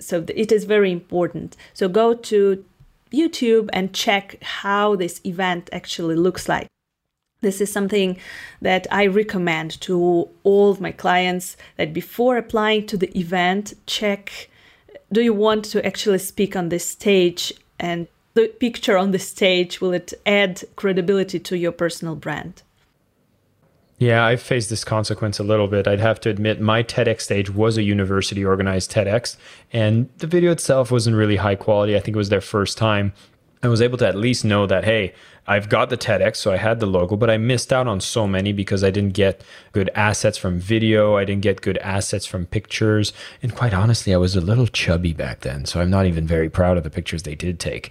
So 0.00 0.24
it 0.28 0.50
is 0.50 0.64
very 0.64 0.90
important. 0.90 1.56
So 1.74 1.88
go 1.88 2.14
to 2.14 2.64
YouTube 3.12 3.68
and 3.72 3.92
check 3.92 4.42
how 4.42 4.96
this 4.96 5.20
event 5.24 5.68
actually 5.72 6.16
looks 6.16 6.48
like. 6.48 6.68
This 7.40 7.60
is 7.60 7.70
something 7.70 8.18
that 8.60 8.86
I 8.90 9.06
recommend 9.06 9.80
to 9.82 10.28
all 10.42 10.76
my 10.80 10.90
clients 10.90 11.56
that 11.76 11.92
before 11.92 12.36
applying 12.36 12.86
to 12.86 12.96
the 12.96 13.16
event, 13.16 13.74
check 13.86 14.48
do 15.12 15.22
you 15.22 15.32
want 15.32 15.64
to 15.64 15.84
actually 15.84 16.18
speak 16.18 16.56
on 16.56 16.68
this 16.68 16.86
stage 16.86 17.52
and 17.78 18.06
the 18.34 18.48
picture 18.60 18.96
on 18.96 19.10
the 19.10 19.18
stage 19.18 19.80
will 19.80 19.92
it 19.92 20.12
add 20.26 20.62
credibility 20.76 21.38
to 21.38 21.56
your 21.56 21.72
personal 21.72 22.14
brand 22.14 22.62
yeah, 23.98 24.24
I've 24.24 24.40
faced 24.40 24.70
this 24.70 24.84
consequence 24.84 25.40
a 25.40 25.42
little 25.42 25.66
bit. 25.66 25.88
I'd 25.88 25.98
have 25.98 26.20
to 26.20 26.30
admit 26.30 26.60
my 26.60 26.84
TEDx 26.84 27.22
stage 27.22 27.50
was 27.50 27.76
a 27.76 27.82
university 27.82 28.44
organized 28.44 28.92
TEDx, 28.92 29.36
and 29.72 30.08
the 30.18 30.28
video 30.28 30.52
itself 30.52 30.92
wasn't 30.92 31.16
really 31.16 31.34
high 31.34 31.56
quality. 31.56 31.96
I 31.96 31.98
think 31.98 32.14
it 32.14 32.18
was 32.18 32.28
their 32.28 32.40
first 32.40 32.78
time. 32.78 33.12
I 33.60 33.66
was 33.66 33.82
able 33.82 33.98
to 33.98 34.06
at 34.06 34.16
least 34.16 34.44
know 34.44 34.66
that, 34.66 34.84
hey, 34.84 35.14
I've 35.48 35.70
got 35.70 35.88
the 35.88 35.96
TEDx, 35.96 36.36
so 36.36 36.52
I 36.52 36.58
had 36.58 36.78
the 36.78 36.86
logo, 36.86 37.16
but 37.16 37.30
I 37.30 37.38
missed 37.38 37.72
out 37.72 37.86
on 37.86 38.02
so 38.02 38.26
many 38.26 38.52
because 38.52 38.84
I 38.84 38.90
didn't 38.90 39.14
get 39.14 39.42
good 39.72 39.88
assets 39.94 40.36
from 40.36 40.58
video. 40.58 41.16
I 41.16 41.24
didn't 41.24 41.40
get 41.40 41.62
good 41.62 41.78
assets 41.78 42.26
from 42.26 42.44
pictures. 42.44 43.14
And 43.42 43.54
quite 43.54 43.72
honestly, 43.72 44.12
I 44.12 44.18
was 44.18 44.36
a 44.36 44.42
little 44.42 44.66
chubby 44.66 45.14
back 45.14 45.40
then, 45.40 45.64
so 45.64 45.80
I'm 45.80 45.88
not 45.88 46.04
even 46.04 46.26
very 46.26 46.50
proud 46.50 46.76
of 46.76 46.84
the 46.84 46.90
pictures 46.90 47.22
they 47.22 47.34
did 47.34 47.58
take. 47.58 47.90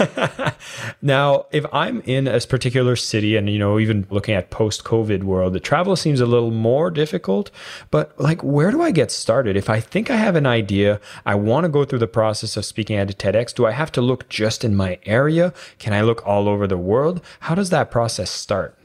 now, 1.02 1.46
if 1.52 1.64
I'm 1.72 2.00
in 2.00 2.26
a 2.26 2.40
particular 2.40 2.96
city 2.96 3.36
and, 3.36 3.48
you 3.48 3.60
know, 3.60 3.78
even 3.78 4.08
looking 4.10 4.34
at 4.34 4.50
post 4.50 4.82
COVID 4.82 5.22
world, 5.22 5.52
the 5.52 5.60
travel 5.60 5.94
seems 5.94 6.20
a 6.20 6.26
little 6.26 6.50
more 6.50 6.90
difficult, 6.90 7.52
but 7.92 8.18
like, 8.20 8.42
where 8.42 8.72
do 8.72 8.82
I 8.82 8.90
get 8.90 9.12
started? 9.12 9.56
If 9.56 9.70
I 9.70 9.78
think 9.78 10.10
I 10.10 10.16
have 10.16 10.34
an 10.34 10.46
idea, 10.46 11.00
I 11.24 11.36
want 11.36 11.64
to 11.64 11.68
go 11.68 11.84
through 11.84 12.00
the 12.00 12.08
process 12.08 12.56
of 12.56 12.64
speaking 12.64 12.96
at 12.96 13.08
a 13.08 13.14
TEDx, 13.14 13.54
do 13.54 13.64
I 13.66 13.70
have 13.70 13.92
to 13.92 14.00
look 14.00 14.28
just 14.28 14.64
in 14.64 14.74
my 14.74 14.98
area? 15.06 15.54
Can 15.78 15.92
I 15.92 16.00
look 16.00 16.26
all 16.26 16.48
over 16.48 16.66
the 16.66 16.79
world. 16.80 17.20
How 17.40 17.54
does 17.54 17.70
that 17.70 17.90
process 17.90 18.30
start? 18.30 18.76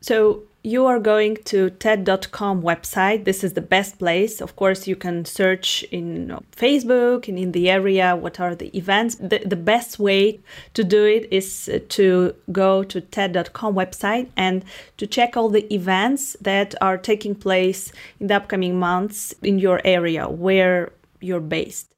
So 0.00 0.44
you 0.62 0.84
are 0.84 0.98
going 0.98 1.36
to 1.44 1.70
TED.com 1.70 2.62
website. 2.62 3.24
This 3.24 3.42
is 3.42 3.54
the 3.54 3.62
best 3.62 3.98
place. 3.98 4.42
Of 4.42 4.56
course, 4.56 4.86
you 4.86 4.94
can 4.94 5.24
search 5.24 5.82
in 5.84 6.38
Facebook 6.54 7.28
and 7.28 7.38
in 7.38 7.52
the 7.52 7.70
area 7.70 8.14
what 8.14 8.38
are 8.40 8.54
the 8.54 8.76
events. 8.76 9.14
The, 9.14 9.38
the 9.38 9.56
best 9.56 9.98
way 9.98 10.40
to 10.74 10.84
do 10.84 11.06
it 11.06 11.28
is 11.30 11.70
to 11.88 12.34
go 12.52 12.84
to 12.84 13.00
TED.com 13.00 13.74
website 13.74 14.30
and 14.36 14.64
to 14.98 15.06
check 15.06 15.36
all 15.36 15.48
the 15.48 15.72
events 15.72 16.36
that 16.42 16.74
are 16.82 16.98
taking 16.98 17.34
place 17.34 17.90
in 18.18 18.26
the 18.26 18.36
upcoming 18.36 18.78
months 18.78 19.32
in 19.42 19.58
your 19.58 19.80
area 19.84 20.28
where 20.28 20.92
you're 21.20 21.40
based. 21.40 21.94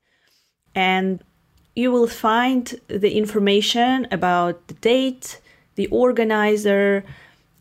And 0.74 1.22
you 1.74 1.90
will 1.90 2.06
find 2.06 2.80
the 2.88 3.16
information 3.16 4.06
about 4.10 4.66
the 4.68 4.74
date, 4.74 5.40
the 5.74 5.86
organizer, 5.88 7.04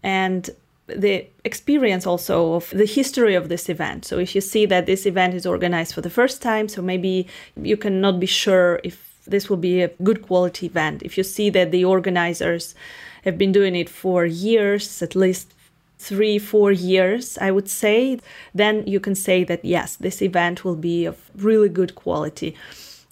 and 0.04 0.50
the 0.88 1.26
experience 1.46 2.06
also 2.06 2.54
of 2.56 2.70
the 2.72 2.86
history 2.86 3.36
of 3.36 3.48
this 3.48 3.70
event. 3.70 4.04
So 4.06 4.20
if 4.20 4.36
you 4.36 4.42
see 4.42 4.66
that 4.66 4.86
this 4.86 5.06
event 5.06 5.34
is 5.34 5.46
organized 5.46 5.94
for 5.94 6.02
the 6.02 6.10
first 6.10 6.42
time, 6.42 6.68
so 6.68 6.82
maybe 6.82 7.28
you 7.56 7.78
cannot 7.78 8.20
be 8.20 8.26
sure 8.26 8.82
if 8.84 9.10
this 9.26 9.50
will 9.50 9.58
be 9.58 9.82
a 9.82 9.92
good 10.04 10.24
quality 10.24 10.66
event. 10.66 11.04
If 11.04 11.18
you 11.18 11.24
see 11.24 11.50
that 11.52 11.72
the 11.72 11.86
organizers 11.86 12.76
have 13.24 13.38
been 13.38 13.52
doing 13.52 13.76
it 13.76 13.90
for 13.90 14.26
years, 14.26 15.02
at 15.02 15.16
least 15.16 15.54
three, 16.00 16.40
four 16.40 16.72
years, 16.72 17.38
I 17.38 17.52
would 17.52 17.70
say, 17.70 18.20
then 18.54 18.86
you 18.88 19.00
can 19.00 19.16
say 19.16 19.44
that 19.44 19.64
yes, 19.64 19.96
this 19.96 20.22
event 20.22 20.66
will 20.66 20.76
be 20.76 21.06
of 21.06 21.30
really 21.36 21.70
good 21.70 21.94
quality. 21.94 22.56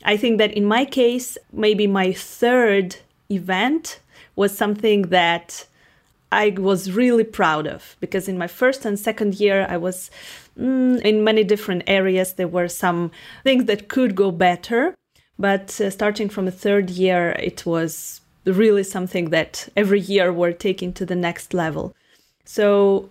I 0.04 0.18
think 0.18 0.38
that 0.38 0.54
in 0.54 0.66
my 0.66 0.86
case, 0.86 1.38
maybe 1.52 1.88
my 1.88 2.14
third 2.14 2.98
event 3.30 4.00
was 4.36 4.58
something 4.58 5.04
that 5.10 5.66
I 6.32 6.52
was 6.52 6.92
really 6.92 7.24
proud 7.24 7.68
of 7.68 7.96
because 8.00 8.28
in 8.28 8.38
my 8.38 8.48
first 8.48 8.86
and 8.86 8.98
second 9.00 9.40
year, 9.40 9.66
I 9.70 9.78
was 9.78 10.12
mm, 10.58 11.02
in 11.02 11.24
many 11.24 11.44
different 11.44 11.84
areas. 11.88 12.34
There 12.34 12.48
were 12.48 12.68
some 12.68 13.12
things 13.44 13.66
that 13.66 13.88
could 13.88 14.16
go 14.16 14.32
better. 14.32 14.96
But 15.38 15.80
uh, 15.80 15.90
starting 15.90 16.30
from 16.30 16.46
the 16.46 16.52
third 16.52 16.90
year, 16.90 17.32
it 17.40 17.66
was 17.66 18.22
really 18.46 18.84
something 18.84 19.30
that 19.30 19.70
every 19.76 20.00
year 20.00 20.34
we're 20.34 20.54
taking 20.54 20.94
to 20.94 21.06
the 21.06 21.16
next 21.16 21.54
level. 21.54 21.96
So 22.46 23.10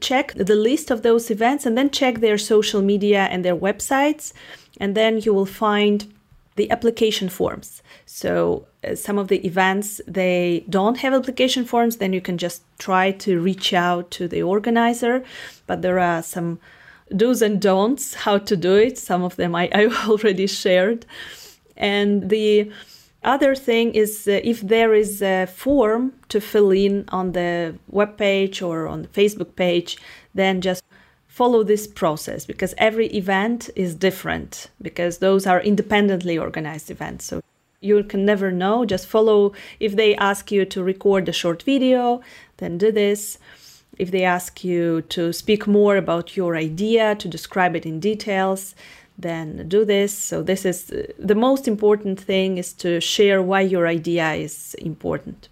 check 0.00 0.34
the 0.34 0.54
list 0.54 0.90
of 0.90 1.02
those 1.02 1.30
events 1.30 1.66
and 1.66 1.76
then 1.76 1.90
check 1.90 2.20
their 2.20 2.38
social 2.38 2.82
media 2.82 3.24
and 3.30 3.44
their 3.44 3.56
websites. 3.56 4.32
And 4.80 4.94
then 4.94 5.18
you 5.18 5.32
will 5.32 5.46
find 5.46 6.12
the 6.56 6.70
application 6.70 7.28
forms. 7.28 7.82
So 8.06 8.66
uh, 8.86 8.94
some 8.94 9.18
of 9.18 9.28
the 9.28 9.44
events 9.46 10.00
they 10.06 10.64
don't 10.68 10.98
have 10.98 11.12
application 11.12 11.64
forms, 11.64 11.96
then 11.96 12.12
you 12.12 12.20
can 12.20 12.38
just 12.38 12.62
try 12.78 13.10
to 13.12 13.40
reach 13.40 13.72
out 13.72 14.10
to 14.12 14.28
the 14.28 14.42
organizer. 14.42 15.24
But 15.66 15.82
there 15.82 15.98
are 15.98 16.22
some 16.22 16.60
do's 17.16 17.42
and 17.42 17.60
don'ts 17.60 18.14
how 18.14 18.38
to 18.38 18.56
do 18.56 18.74
it. 18.76 18.98
Some 18.98 19.22
of 19.22 19.36
them 19.36 19.54
I, 19.54 19.68
I 19.74 19.86
already 20.08 20.46
shared. 20.46 21.06
And 21.76 22.30
the 22.30 22.70
other 23.24 23.54
thing 23.54 23.94
is 23.94 24.26
uh, 24.28 24.40
if 24.42 24.60
there 24.60 24.94
is 24.94 25.22
a 25.22 25.46
form 25.46 26.12
to 26.28 26.40
fill 26.40 26.70
in 26.70 27.04
on 27.08 27.32
the 27.32 27.76
web 27.88 28.16
page 28.16 28.62
or 28.62 28.86
on 28.86 29.02
the 29.02 29.08
Facebook 29.08 29.56
page, 29.56 29.98
then 30.34 30.60
just 30.60 30.84
follow 31.26 31.64
this 31.64 31.86
process 31.86 32.44
because 32.44 32.74
every 32.78 33.08
event 33.08 33.68
is 33.74 33.94
different 33.94 34.70
because 34.80 35.18
those 35.18 35.46
are 35.46 35.60
independently 35.60 36.38
organized 36.38 36.90
events. 36.90 37.24
So 37.24 37.42
you 37.80 38.02
can 38.04 38.24
never 38.24 38.50
know. 38.50 38.84
Just 38.84 39.06
follow. 39.06 39.52
If 39.78 39.96
they 39.96 40.14
ask 40.16 40.50
you 40.50 40.64
to 40.66 40.82
record 40.82 41.28
a 41.28 41.32
short 41.32 41.62
video, 41.62 42.22
then 42.56 42.78
do 42.78 42.90
this. 42.90 43.38
If 43.98 44.10
they 44.10 44.24
ask 44.24 44.64
you 44.64 45.02
to 45.02 45.32
speak 45.32 45.66
more 45.66 45.96
about 45.96 46.36
your 46.36 46.56
idea, 46.56 47.14
to 47.16 47.28
describe 47.28 47.76
it 47.76 47.86
in 47.86 48.00
details, 48.00 48.74
then 49.18 49.68
do 49.68 49.84
this. 49.84 50.16
So 50.16 50.42
this 50.42 50.64
is 50.64 50.90
uh, 50.90 51.06
the 51.18 51.34
most 51.34 51.68
important 51.68 52.20
thing 52.20 52.58
is 52.58 52.72
to 52.74 53.00
share 53.00 53.42
why 53.42 53.60
your 53.60 53.86
idea 53.86 54.32
is 54.32 54.74
important. 54.74 55.48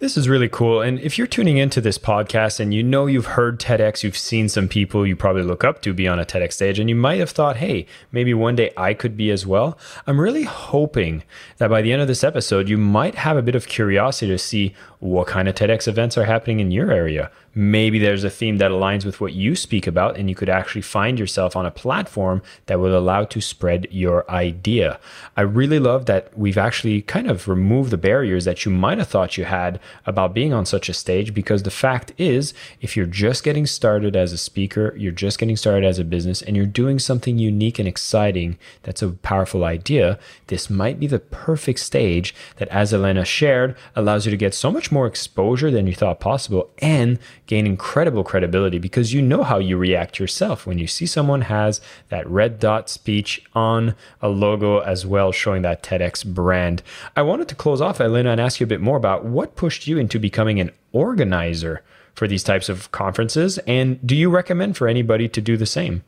This 0.00 0.16
is 0.16 0.28
really 0.28 0.48
cool. 0.48 0.80
And 0.82 0.98
if 0.98 1.16
you're 1.16 1.28
tuning 1.28 1.56
into 1.56 1.80
this 1.80 1.98
podcast 1.98 2.58
and 2.58 2.74
you 2.74 2.82
know 2.82 3.06
you've 3.06 3.26
heard 3.26 3.60
TEDx, 3.60 4.02
you've 4.02 4.16
seen 4.16 4.48
some 4.48 4.66
people 4.66 5.06
you 5.06 5.14
probably 5.14 5.44
look 5.44 5.62
up 5.62 5.82
to 5.82 5.94
be 5.94 6.08
on 6.08 6.18
a 6.18 6.24
TEDx 6.24 6.54
stage, 6.54 6.80
and 6.80 6.88
you 6.88 6.96
might 6.96 7.20
have 7.20 7.30
thought, 7.30 7.58
hey, 7.58 7.86
maybe 8.10 8.34
one 8.34 8.56
day 8.56 8.72
I 8.76 8.92
could 8.92 9.16
be 9.16 9.30
as 9.30 9.46
well. 9.46 9.78
I'm 10.08 10.20
really 10.20 10.42
hoping 10.42 11.22
that 11.58 11.70
by 11.70 11.80
the 11.80 11.92
end 11.92 12.02
of 12.02 12.08
this 12.08 12.24
episode, 12.24 12.68
you 12.68 12.76
might 12.76 13.14
have 13.14 13.36
a 13.36 13.42
bit 13.42 13.54
of 13.54 13.68
curiosity 13.68 14.32
to 14.32 14.38
see 14.38 14.74
what 14.98 15.28
kind 15.28 15.48
of 15.48 15.54
TEDx 15.54 15.86
events 15.86 16.18
are 16.18 16.24
happening 16.24 16.58
in 16.58 16.72
your 16.72 16.90
area 16.90 17.30
maybe 17.54 17.98
there's 17.98 18.24
a 18.24 18.30
theme 18.30 18.58
that 18.58 18.70
aligns 18.70 19.04
with 19.04 19.20
what 19.20 19.32
you 19.32 19.54
speak 19.54 19.86
about 19.86 20.16
and 20.16 20.28
you 20.28 20.34
could 20.34 20.48
actually 20.48 20.82
find 20.82 21.18
yourself 21.18 21.54
on 21.54 21.64
a 21.64 21.70
platform 21.70 22.42
that 22.66 22.80
will 22.80 22.96
allow 22.96 23.24
to 23.24 23.40
spread 23.40 23.86
your 23.90 24.28
idea 24.30 24.98
i 25.36 25.40
really 25.40 25.78
love 25.78 26.06
that 26.06 26.36
we've 26.36 26.58
actually 26.58 27.00
kind 27.02 27.30
of 27.30 27.46
removed 27.46 27.90
the 27.90 27.96
barriers 27.96 28.44
that 28.44 28.64
you 28.64 28.70
might 28.70 28.98
have 28.98 29.08
thought 29.08 29.38
you 29.38 29.44
had 29.44 29.78
about 30.06 30.34
being 30.34 30.52
on 30.52 30.66
such 30.66 30.88
a 30.88 30.94
stage 30.94 31.34
because 31.34 31.62
the 31.62 31.70
fact 31.70 32.12
is 32.18 32.54
if 32.80 32.96
you're 32.96 33.06
just 33.06 33.44
getting 33.44 33.66
started 33.66 34.16
as 34.16 34.32
a 34.32 34.38
speaker 34.38 34.94
you're 34.96 35.12
just 35.12 35.38
getting 35.38 35.56
started 35.56 35.84
as 35.84 35.98
a 35.98 36.04
business 36.04 36.42
and 36.42 36.56
you're 36.56 36.66
doing 36.66 36.98
something 36.98 37.38
unique 37.38 37.78
and 37.78 37.88
exciting 37.88 38.58
that's 38.82 39.02
a 39.02 39.08
powerful 39.08 39.64
idea 39.64 40.18
this 40.48 40.68
might 40.68 40.98
be 40.98 41.06
the 41.06 41.18
perfect 41.18 41.78
stage 41.78 42.34
that 42.56 42.68
as 42.68 42.92
elena 42.92 43.24
shared 43.24 43.76
allows 43.96 44.24
you 44.24 44.30
to 44.30 44.36
get 44.36 44.54
so 44.54 44.70
much 44.70 44.90
more 44.90 45.06
exposure 45.06 45.70
than 45.70 45.86
you 45.86 45.94
thought 45.94 46.20
possible 46.20 46.70
and 46.78 47.18
gain 47.46 47.66
incredible 47.66 48.24
credibility 48.24 48.78
because 48.78 49.12
you 49.12 49.20
know 49.20 49.42
how 49.42 49.58
you 49.58 49.76
react 49.76 50.18
yourself 50.18 50.66
when 50.66 50.78
you 50.78 50.86
see 50.86 51.06
someone 51.06 51.42
has 51.42 51.80
that 52.08 52.28
red 52.28 52.58
dot 52.58 52.88
speech 52.88 53.42
on 53.54 53.94
a 54.20 54.28
logo 54.28 54.78
as 54.78 55.04
well 55.06 55.32
showing 55.32 55.62
that 55.62 55.82
TEDx 55.82 56.24
brand. 56.24 56.82
I 57.16 57.22
wanted 57.22 57.48
to 57.48 57.54
close 57.54 57.80
off 57.80 58.00
Elena 58.00 58.30
and 58.30 58.40
ask 58.40 58.60
you 58.60 58.64
a 58.64 58.68
bit 58.68 58.80
more 58.80 58.96
about 58.96 59.24
what 59.24 59.56
pushed 59.56 59.73
you 59.82 59.98
into 59.98 60.18
becoming 60.18 60.60
an 60.60 60.70
organizer 60.92 61.82
for 62.14 62.28
these 62.28 62.44
types 62.44 62.68
of 62.68 62.90
conferences 62.92 63.58
and 63.66 64.04
do 64.06 64.14
you 64.14 64.30
recommend 64.30 64.76
for 64.76 64.88
anybody 64.88 65.28
to 65.28 65.40
do 65.40 65.56
the 65.56 65.66
same? 65.66 66.02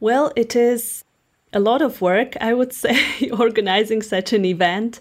Well, 0.00 0.32
it 0.36 0.56
is 0.56 1.04
a 1.52 1.60
lot 1.60 1.80
of 1.80 2.00
work, 2.00 2.36
I 2.40 2.52
would 2.52 2.72
say, 2.84 3.30
organizing 3.30 4.02
such 4.02 4.32
an 4.32 4.44
event, 4.44 5.00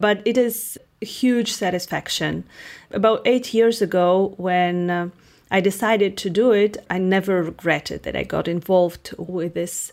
but 0.00 0.20
it 0.24 0.36
is 0.36 0.78
huge 1.00 1.52
satisfaction. 1.52 2.44
About 2.90 3.22
eight 3.24 3.54
years 3.54 3.80
ago, 3.80 4.34
when 4.36 4.90
uh, 4.90 5.08
I 5.50 5.60
decided 5.60 6.16
to 6.18 6.30
do 6.30 6.52
it, 6.52 6.76
I 6.90 6.98
never 6.98 7.42
regretted 7.42 8.02
that 8.02 8.16
I 8.16 8.24
got 8.24 8.48
involved 8.48 9.14
with 9.18 9.54
this 9.54 9.92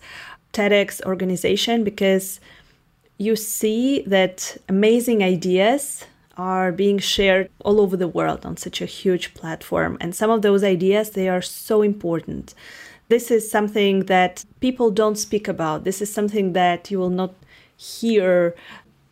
TEDx 0.53 1.01
organization 1.05 1.83
because 1.83 2.39
you 3.17 3.35
see 3.35 4.01
that 4.07 4.57
amazing 4.67 5.21
ideas 5.21 6.05
are 6.39 6.71
being 6.71 6.97
shared 6.97 7.49
all 7.65 7.81
over 7.81 7.97
the 7.97 8.07
world 8.07 8.45
on 8.45 8.55
such 8.55 8.81
a 8.81 8.85
huge 8.85 9.33
platform 9.33 9.97
and 9.99 10.15
some 10.15 10.31
of 10.31 10.41
those 10.41 10.63
ideas 10.63 11.09
they 11.11 11.27
are 11.27 11.41
so 11.41 11.81
important 11.81 12.55
this 13.09 13.29
is 13.29 13.51
something 13.51 14.05
that 14.05 14.45
people 14.61 14.89
don't 14.89 15.17
speak 15.17 15.47
about 15.47 15.83
this 15.83 16.01
is 16.01 16.11
something 16.11 16.53
that 16.53 16.89
you 16.89 16.97
will 16.97 17.09
not 17.09 17.33
hear 17.75 18.55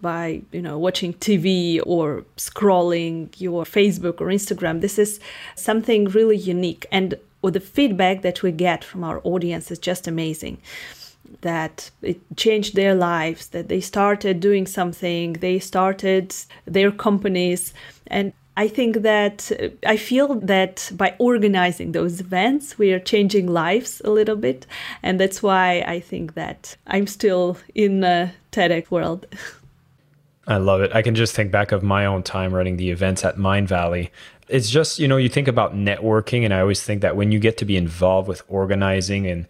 by 0.02 0.42
you 0.52 0.62
know 0.62 0.78
watching 0.78 1.13
TV 1.13 1.82
or 1.86 2.24
scrolling 2.38 3.30
your 3.40 3.63
Facebook 3.63 4.22
or 4.22 4.28
Instagram. 4.28 4.82
This 4.82 5.00
is 5.00 5.20
something 5.56 6.06
really 6.06 6.38
unique, 6.38 6.86
and 6.92 7.16
the 7.44 7.60
feedback 7.62 8.24
that 8.24 8.44
we 8.44 8.52
get 8.52 8.84
from 8.84 9.06
our 9.06 9.22
audience 9.24 9.72
is 9.72 9.80
just 9.80 10.06
amazing. 10.06 10.58
That 11.41 11.91
it 12.02 12.19
changed 12.36 12.76
their 12.76 12.95
lives, 12.95 13.47
that 13.50 13.67
they 13.67 13.82
started 13.82 14.39
doing 14.39 14.65
something, 14.65 15.34
they 15.34 15.60
started 15.60 16.36
their 16.65 16.91
companies, 16.91 17.73
and 18.08 18.34
I 18.58 18.67
think 18.67 19.04
that 19.04 19.52
uh, 19.52 19.67
I 19.86 19.97
feel 19.97 20.34
that 20.39 20.91
by 20.95 21.15
organizing 21.19 21.91
those 21.91 22.19
events, 22.19 22.80
we 22.80 22.91
are 22.91 23.00
changing 23.00 23.45
lives 23.45 24.02
a 24.04 24.10
little 24.10 24.36
bit. 24.36 24.65
And 25.04 25.19
that's 25.19 25.43
why 25.43 25.84
I 25.88 26.00
think 26.00 26.34
that 26.34 26.76
I'm 26.88 27.06
still 27.06 27.58
in 27.76 28.00
the 28.00 28.32
TEDx 28.52 28.89
world. 28.89 29.28
I 30.47 30.58
love 30.58 30.82
it. 30.82 30.95
I 30.95 31.02
can 31.04 31.13
just 31.13 31.36
think 31.36 31.52
back 31.52 31.71
of 31.71 31.84
my 31.84 32.06
own 32.06 32.23
time 32.23 32.54
running 32.54 32.78
the 32.78 32.89
events 32.89 33.23
at 33.23 33.36
Mindvalley. 33.36 34.10
It's 34.47 34.69
just, 34.69 34.97
you 34.97 35.08
know, 35.08 35.17
you 35.17 35.28
think 35.28 35.50
about 35.50 35.76
networking, 35.76 36.45
and 36.45 36.54
I 36.54 36.62
always 36.62 36.82
think 36.82 37.02
that 37.02 37.17
when 37.17 37.34
you 37.34 37.39
get 37.39 37.58
to 37.58 37.65
be 37.65 37.76
involved 37.76 38.30
with 38.30 38.41
organizing 38.47 39.28
and 39.28 39.45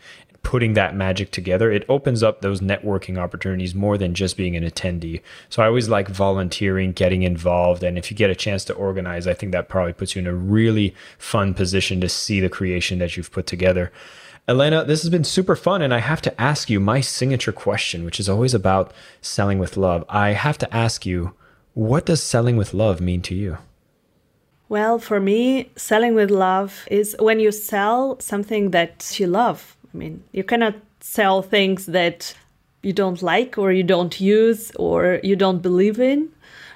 putting 0.48 0.76
that 0.76 0.96
magic 0.96 1.30
together, 1.30 1.70
it 1.70 1.84
opens 1.90 2.24
up 2.24 2.40
those 2.40 2.62
networking 2.62 3.18
opportunities 3.18 3.76
more 3.76 3.98
than 3.98 4.14
just 4.14 4.38
being 4.38 4.56
an 4.56 4.64
attendee. 4.64 5.20
So 5.50 5.62
I 5.62 5.66
always 5.66 5.90
like 5.90 6.08
volunteering, 6.08 6.94
getting 6.94 7.24
involved. 7.24 7.84
And 7.84 7.98
if 7.98 8.10
you 8.10 8.16
get 8.16 8.30
a 8.30 8.36
chance 8.36 8.64
to 8.64 8.74
organize, 8.74 9.28
I 9.28 9.34
think 9.34 9.52
that 9.52 9.68
probably 9.68 9.92
puts 9.92 10.16
you 10.16 10.22
in 10.22 10.26
a 10.26 10.34
really 10.34 10.96
fun 11.18 11.54
position 11.54 12.00
to 12.00 12.08
see 12.08 12.40
the 12.40 12.48
creation 12.48 12.98
that 13.00 13.18
you've 13.18 13.30
put 13.30 13.46
together. 13.46 13.92
Elena, 14.48 14.86
this 14.86 15.02
has 15.02 15.10
been 15.10 15.26
super 15.26 15.58
fun. 15.58 15.82
And 15.82 15.94
I 15.94 16.00
have 16.00 16.22
to 16.22 16.42
ask 16.42 16.70
you 16.70 16.80
my 16.80 17.02
signature 17.02 17.52
question, 17.52 18.06
which 18.06 18.18
is 18.18 18.30
always 18.30 18.54
about 18.54 18.94
selling 19.20 19.60
with 19.60 19.76
love. 19.76 20.06
I 20.08 20.30
have 20.30 20.58
to 20.60 20.74
ask 20.74 21.06
you, 21.06 21.34
what 21.74 22.06
does 22.06 22.24
selling 22.24 22.56
with 22.56 22.74
love 22.74 23.02
mean 23.02 23.22
to 23.24 23.36
you? 23.36 23.58
Well, 24.70 25.00
for 25.00 25.20
me, 25.22 25.72
selling 25.78 26.14
with 26.14 26.30
love 26.30 26.86
is 26.92 27.16
when 27.20 27.40
you 27.40 27.54
sell 27.54 28.20
something 28.20 28.72
that 28.72 29.18
you 29.18 29.28
love. 29.28 29.77
I 29.98 30.00
mean, 30.00 30.24
you 30.32 30.44
cannot 30.44 30.76
sell 31.00 31.42
things 31.42 31.88
that 31.88 32.36
you 32.84 32.94
don't 32.94 33.24
like 33.24 33.58
or 33.58 33.72
you 33.72 33.82
don't 33.82 34.22
use 34.22 34.72
or 34.76 35.20
you 35.24 35.36
don't 35.36 35.60
believe 35.64 36.00
in. 36.00 36.30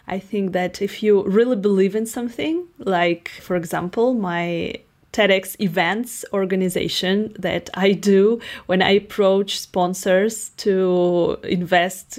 I 0.07 0.17
think 0.17 0.53
that 0.53 0.81
if 0.81 1.03
you 1.03 1.21
really 1.23 1.55
believe 1.55 1.95
in 1.95 2.07
something, 2.07 2.65
like, 2.79 3.29
for 3.29 3.55
example, 3.55 4.15
my 4.15 4.73
TEDx 5.13 5.55
events 5.59 6.25
organization 6.33 7.35
that 7.37 7.69
I 7.75 7.91
do 7.91 8.41
when 8.65 8.81
I 8.81 8.93
approach 8.93 9.59
sponsors 9.59 10.49
to 10.57 11.37
invest 11.43 12.17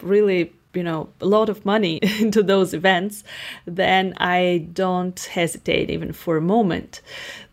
really 0.00 0.52
you 0.74 0.82
know 0.82 1.08
a 1.20 1.26
lot 1.26 1.48
of 1.48 1.64
money 1.64 1.96
into 2.20 2.42
those 2.42 2.72
events 2.72 3.24
then 3.66 4.14
i 4.18 4.68
don't 4.72 5.20
hesitate 5.32 5.90
even 5.90 6.12
for 6.12 6.36
a 6.36 6.40
moment 6.40 7.00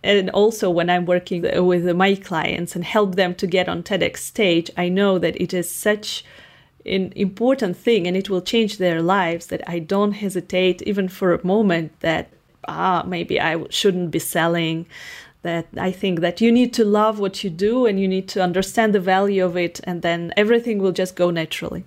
and 0.03 0.29
also 0.31 0.69
when 0.69 0.89
i'm 0.89 1.05
working 1.05 1.41
with 1.65 1.85
my 1.95 2.15
clients 2.15 2.75
and 2.75 2.83
help 2.83 3.15
them 3.15 3.33
to 3.33 3.47
get 3.47 3.67
on 3.67 3.81
tedx 3.81 4.17
stage 4.17 4.69
i 4.77 4.87
know 4.87 5.17
that 5.17 5.39
it 5.41 5.53
is 5.53 5.69
such 5.69 6.23
an 6.87 7.11
important 7.15 7.75
thing 7.75 8.07
and 8.07 8.15
it 8.15 8.29
will 8.29 8.41
change 8.41 8.77
their 8.77 9.01
lives 9.01 9.47
that 9.47 9.61
I 9.67 9.79
don't 9.79 10.13
hesitate 10.13 10.81
even 10.83 11.09
for 11.09 11.33
a 11.33 11.45
moment 11.45 11.99
that 11.99 12.29
ah 12.67 13.03
maybe 13.05 13.39
I 13.39 13.63
shouldn't 13.69 14.11
be 14.11 14.19
selling 14.19 14.85
that 15.43 15.67
I 15.77 15.91
think 15.91 16.19
that 16.21 16.41
you 16.41 16.51
need 16.51 16.73
to 16.73 16.85
love 16.85 17.19
what 17.19 17.43
you 17.43 17.49
do 17.49 17.85
and 17.85 17.99
you 17.99 18.07
need 18.07 18.27
to 18.29 18.41
understand 18.41 18.93
the 18.93 18.99
value 18.99 19.45
of 19.45 19.55
it 19.55 19.79
and 19.83 20.01
then 20.01 20.33
everything 20.35 20.79
will 20.79 20.91
just 20.91 21.15
go 21.15 21.29
naturally. 21.29 21.83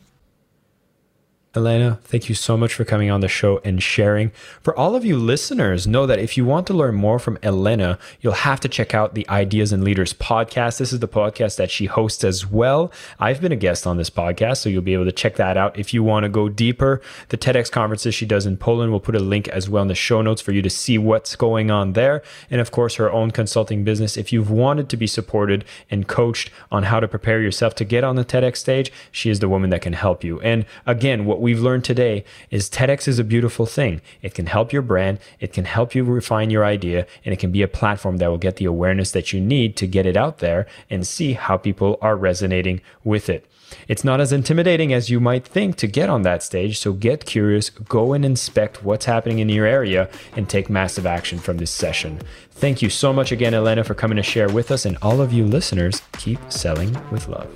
Elena, 1.56 1.98
thank 2.04 2.28
you 2.28 2.34
so 2.36 2.56
much 2.56 2.72
for 2.72 2.84
coming 2.84 3.10
on 3.10 3.22
the 3.22 3.26
show 3.26 3.60
and 3.64 3.82
sharing. 3.82 4.30
For 4.62 4.76
all 4.76 4.94
of 4.94 5.04
you 5.04 5.16
listeners, 5.16 5.84
know 5.84 6.06
that 6.06 6.20
if 6.20 6.36
you 6.36 6.44
want 6.44 6.68
to 6.68 6.74
learn 6.74 6.94
more 6.94 7.18
from 7.18 7.40
Elena, 7.42 7.98
you'll 8.20 8.34
have 8.34 8.60
to 8.60 8.68
check 8.68 8.94
out 8.94 9.16
the 9.16 9.28
Ideas 9.28 9.72
and 9.72 9.82
Leaders 9.82 10.12
podcast. 10.12 10.78
This 10.78 10.92
is 10.92 11.00
the 11.00 11.08
podcast 11.08 11.56
that 11.56 11.68
she 11.68 11.86
hosts 11.86 12.22
as 12.22 12.48
well. 12.48 12.92
I've 13.18 13.40
been 13.40 13.50
a 13.50 13.56
guest 13.56 13.84
on 13.84 13.96
this 13.96 14.10
podcast, 14.10 14.58
so 14.58 14.68
you'll 14.68 14.82
be 14.82 14.94
able 14.94 15.06
to 15.06 15.12
check 15.12 15.34
that 15.36 15.56
out 15.56 15.76
if 15.76 15.92
you 15.92 16.04
want 16.04 16.22
to 16.22 16.28
go 16.28 16.48
deeper. 16.48 17.02
The 17.30 17.36
TEDx 17.36 17.68
conferences 17.68 18.14
she 18.14 18.26
does 18.26 18.46
in 18.46 18.56
Poland, 18.56 18.92
we'll 18.92 19.00
put 19.00 19.16
a 19.16 19.18
link 19.18 19.48
as 19.48 19.68
well 19.68 19.82
in 19.82 19.88
the 19.88 19.96
show 19.96 20.22
notes 20.22 20.40
for 20.40 20.52
you 20.52 20.62
to 20.62 20.70
see 20.70 20.98
what's 20.98 21.34
going 21.34 21.68
on 21.68 21.94
there. 21.94 22.22
And 22.48 22.60
of 22.60 22.70
course, 22.70 22.94
her 22.94 23.10
own 23.10 23.32
consulting 23.32 23.82
business. 23.82 24.16
If 24.16 24.32
you've 24.32 24.52
wanted 24.52 24.88
to 24.90 24.96
be 24.96 25.08
supported 25.08 25.64
and 25.90 26.06
coached 26.06 26.52
on 26.70 26.84
how 26.84 27.00
to 27.00 27.08
prepare 27.08 27.40
yourself 27.40 27.74
to 27.74 27.84
get 27.84 28.04
on 28.04 28.14
the 28.14 28.24
TEDx 28.24 28.58
stage, 28.58 28.92
she 29.10 29.30
is 29.30 29.40
the 29.40 29.48
woman 29.48 29.70
that 29.70 29.82
can 29.82 29.94
help 29.94 30.22
you. 30.22 30.40
And 30.42 30.64
again, 30.86 31.39
what 31.40 31.44
we've 31.44 31.62
learned 31.62 31.85
today 31.85 32.22
is 32.50 32.68
TEDx 32.68 33.09
is 33.09 33.18
a 33.18 33.24
beautiful 33.24 33.64
thing. 33.64 34.03
It 34.20 34.35
can 34.35 34.44
help 34.44 34.74
your 34.74 34.83
brand, 34.83 35.20
it 35.40 35.55
can 35.55 35.64
help 35.64 35.94
you 35.94 36.05
refine 36.05 36.50
your 36.50 36.66
idea, 36.66 37.07
and 37.24 37.33
it 37.33 37.38
can 37.38 37.50
be 37.50 37.62
a 37.62 37.68
platform 37.68 38.18
that 38.18 38.29
will 38.29 38.37
get 38.37 38.57
the 38.57 38.66
awareness 38.66 39.12
that 39.12 39.33
you 39.33 39.40
need 39.40 39.74
to 39.79 39.87
get 39.87 40.05
it 40.05 40.18
out 40.18 40.40
there 40.40 40.66
and 40.90 41.07
see 41.07 41.33
how 41.33 41.57
people 41.57 41.98
are 42.03 42.14
resonating 42.14 42.83
with 43.05 43.31
it. 43.31 43.46
It's 43.88 44.05
not 44.05 44.20
as 44.20 44.33
intimidating 44.33 44.92
as 44.92 45.09
you 45.09 45.18
might 45.18 45.46
think 45.46 45.76
to 45.76 45.87
get 45.87 46.11
on 46.11 46.22
that 46.22 46.42
stage, 46.42 46.79
so 46.79 46.92
get 46.92 47.24
curious, 47.24 47.70
go 47.70 48.12
and 48.12 48.22
inspect 48.22 48.85
what's 48.85 49.07
happening 49.07 49.38
in 49.38 49.48
your 49.48 49.64
area, 49.64 50.11
and 50.37 50.46
take 50.46 50.68
massive 50.68 51.07
action 51.07 51.38
from 51.38 51.57
this 51.57 51.70
session. 51.70 52.20
Thank 52.50 52.83
you 52.83 52.90
so 52.90 53.14
much 53.14 53.33
again, 53.33 53.55
Elena, 53.55 53.83
for 53.83 53.94
coming 53.94 54.16
to 54.16 54.22
share 54.22 54.50
with 54.50 54.70
us, 54.70 54.85
and 54.85 54.98
all 55.00 55.22
of 55.22 55.33
you 55.33 55.46
listeners, 55.46 56.03
keep 56.18 56.38
selling 56.53 56.92
with 57.11 57.29
love. 57.29 57.48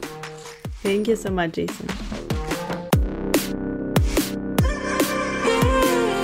Thank 0.83 1.07
you 1.07 1.17
so 1.17 1.29
much, 1.31 1.53
Jason. 1.53 2.44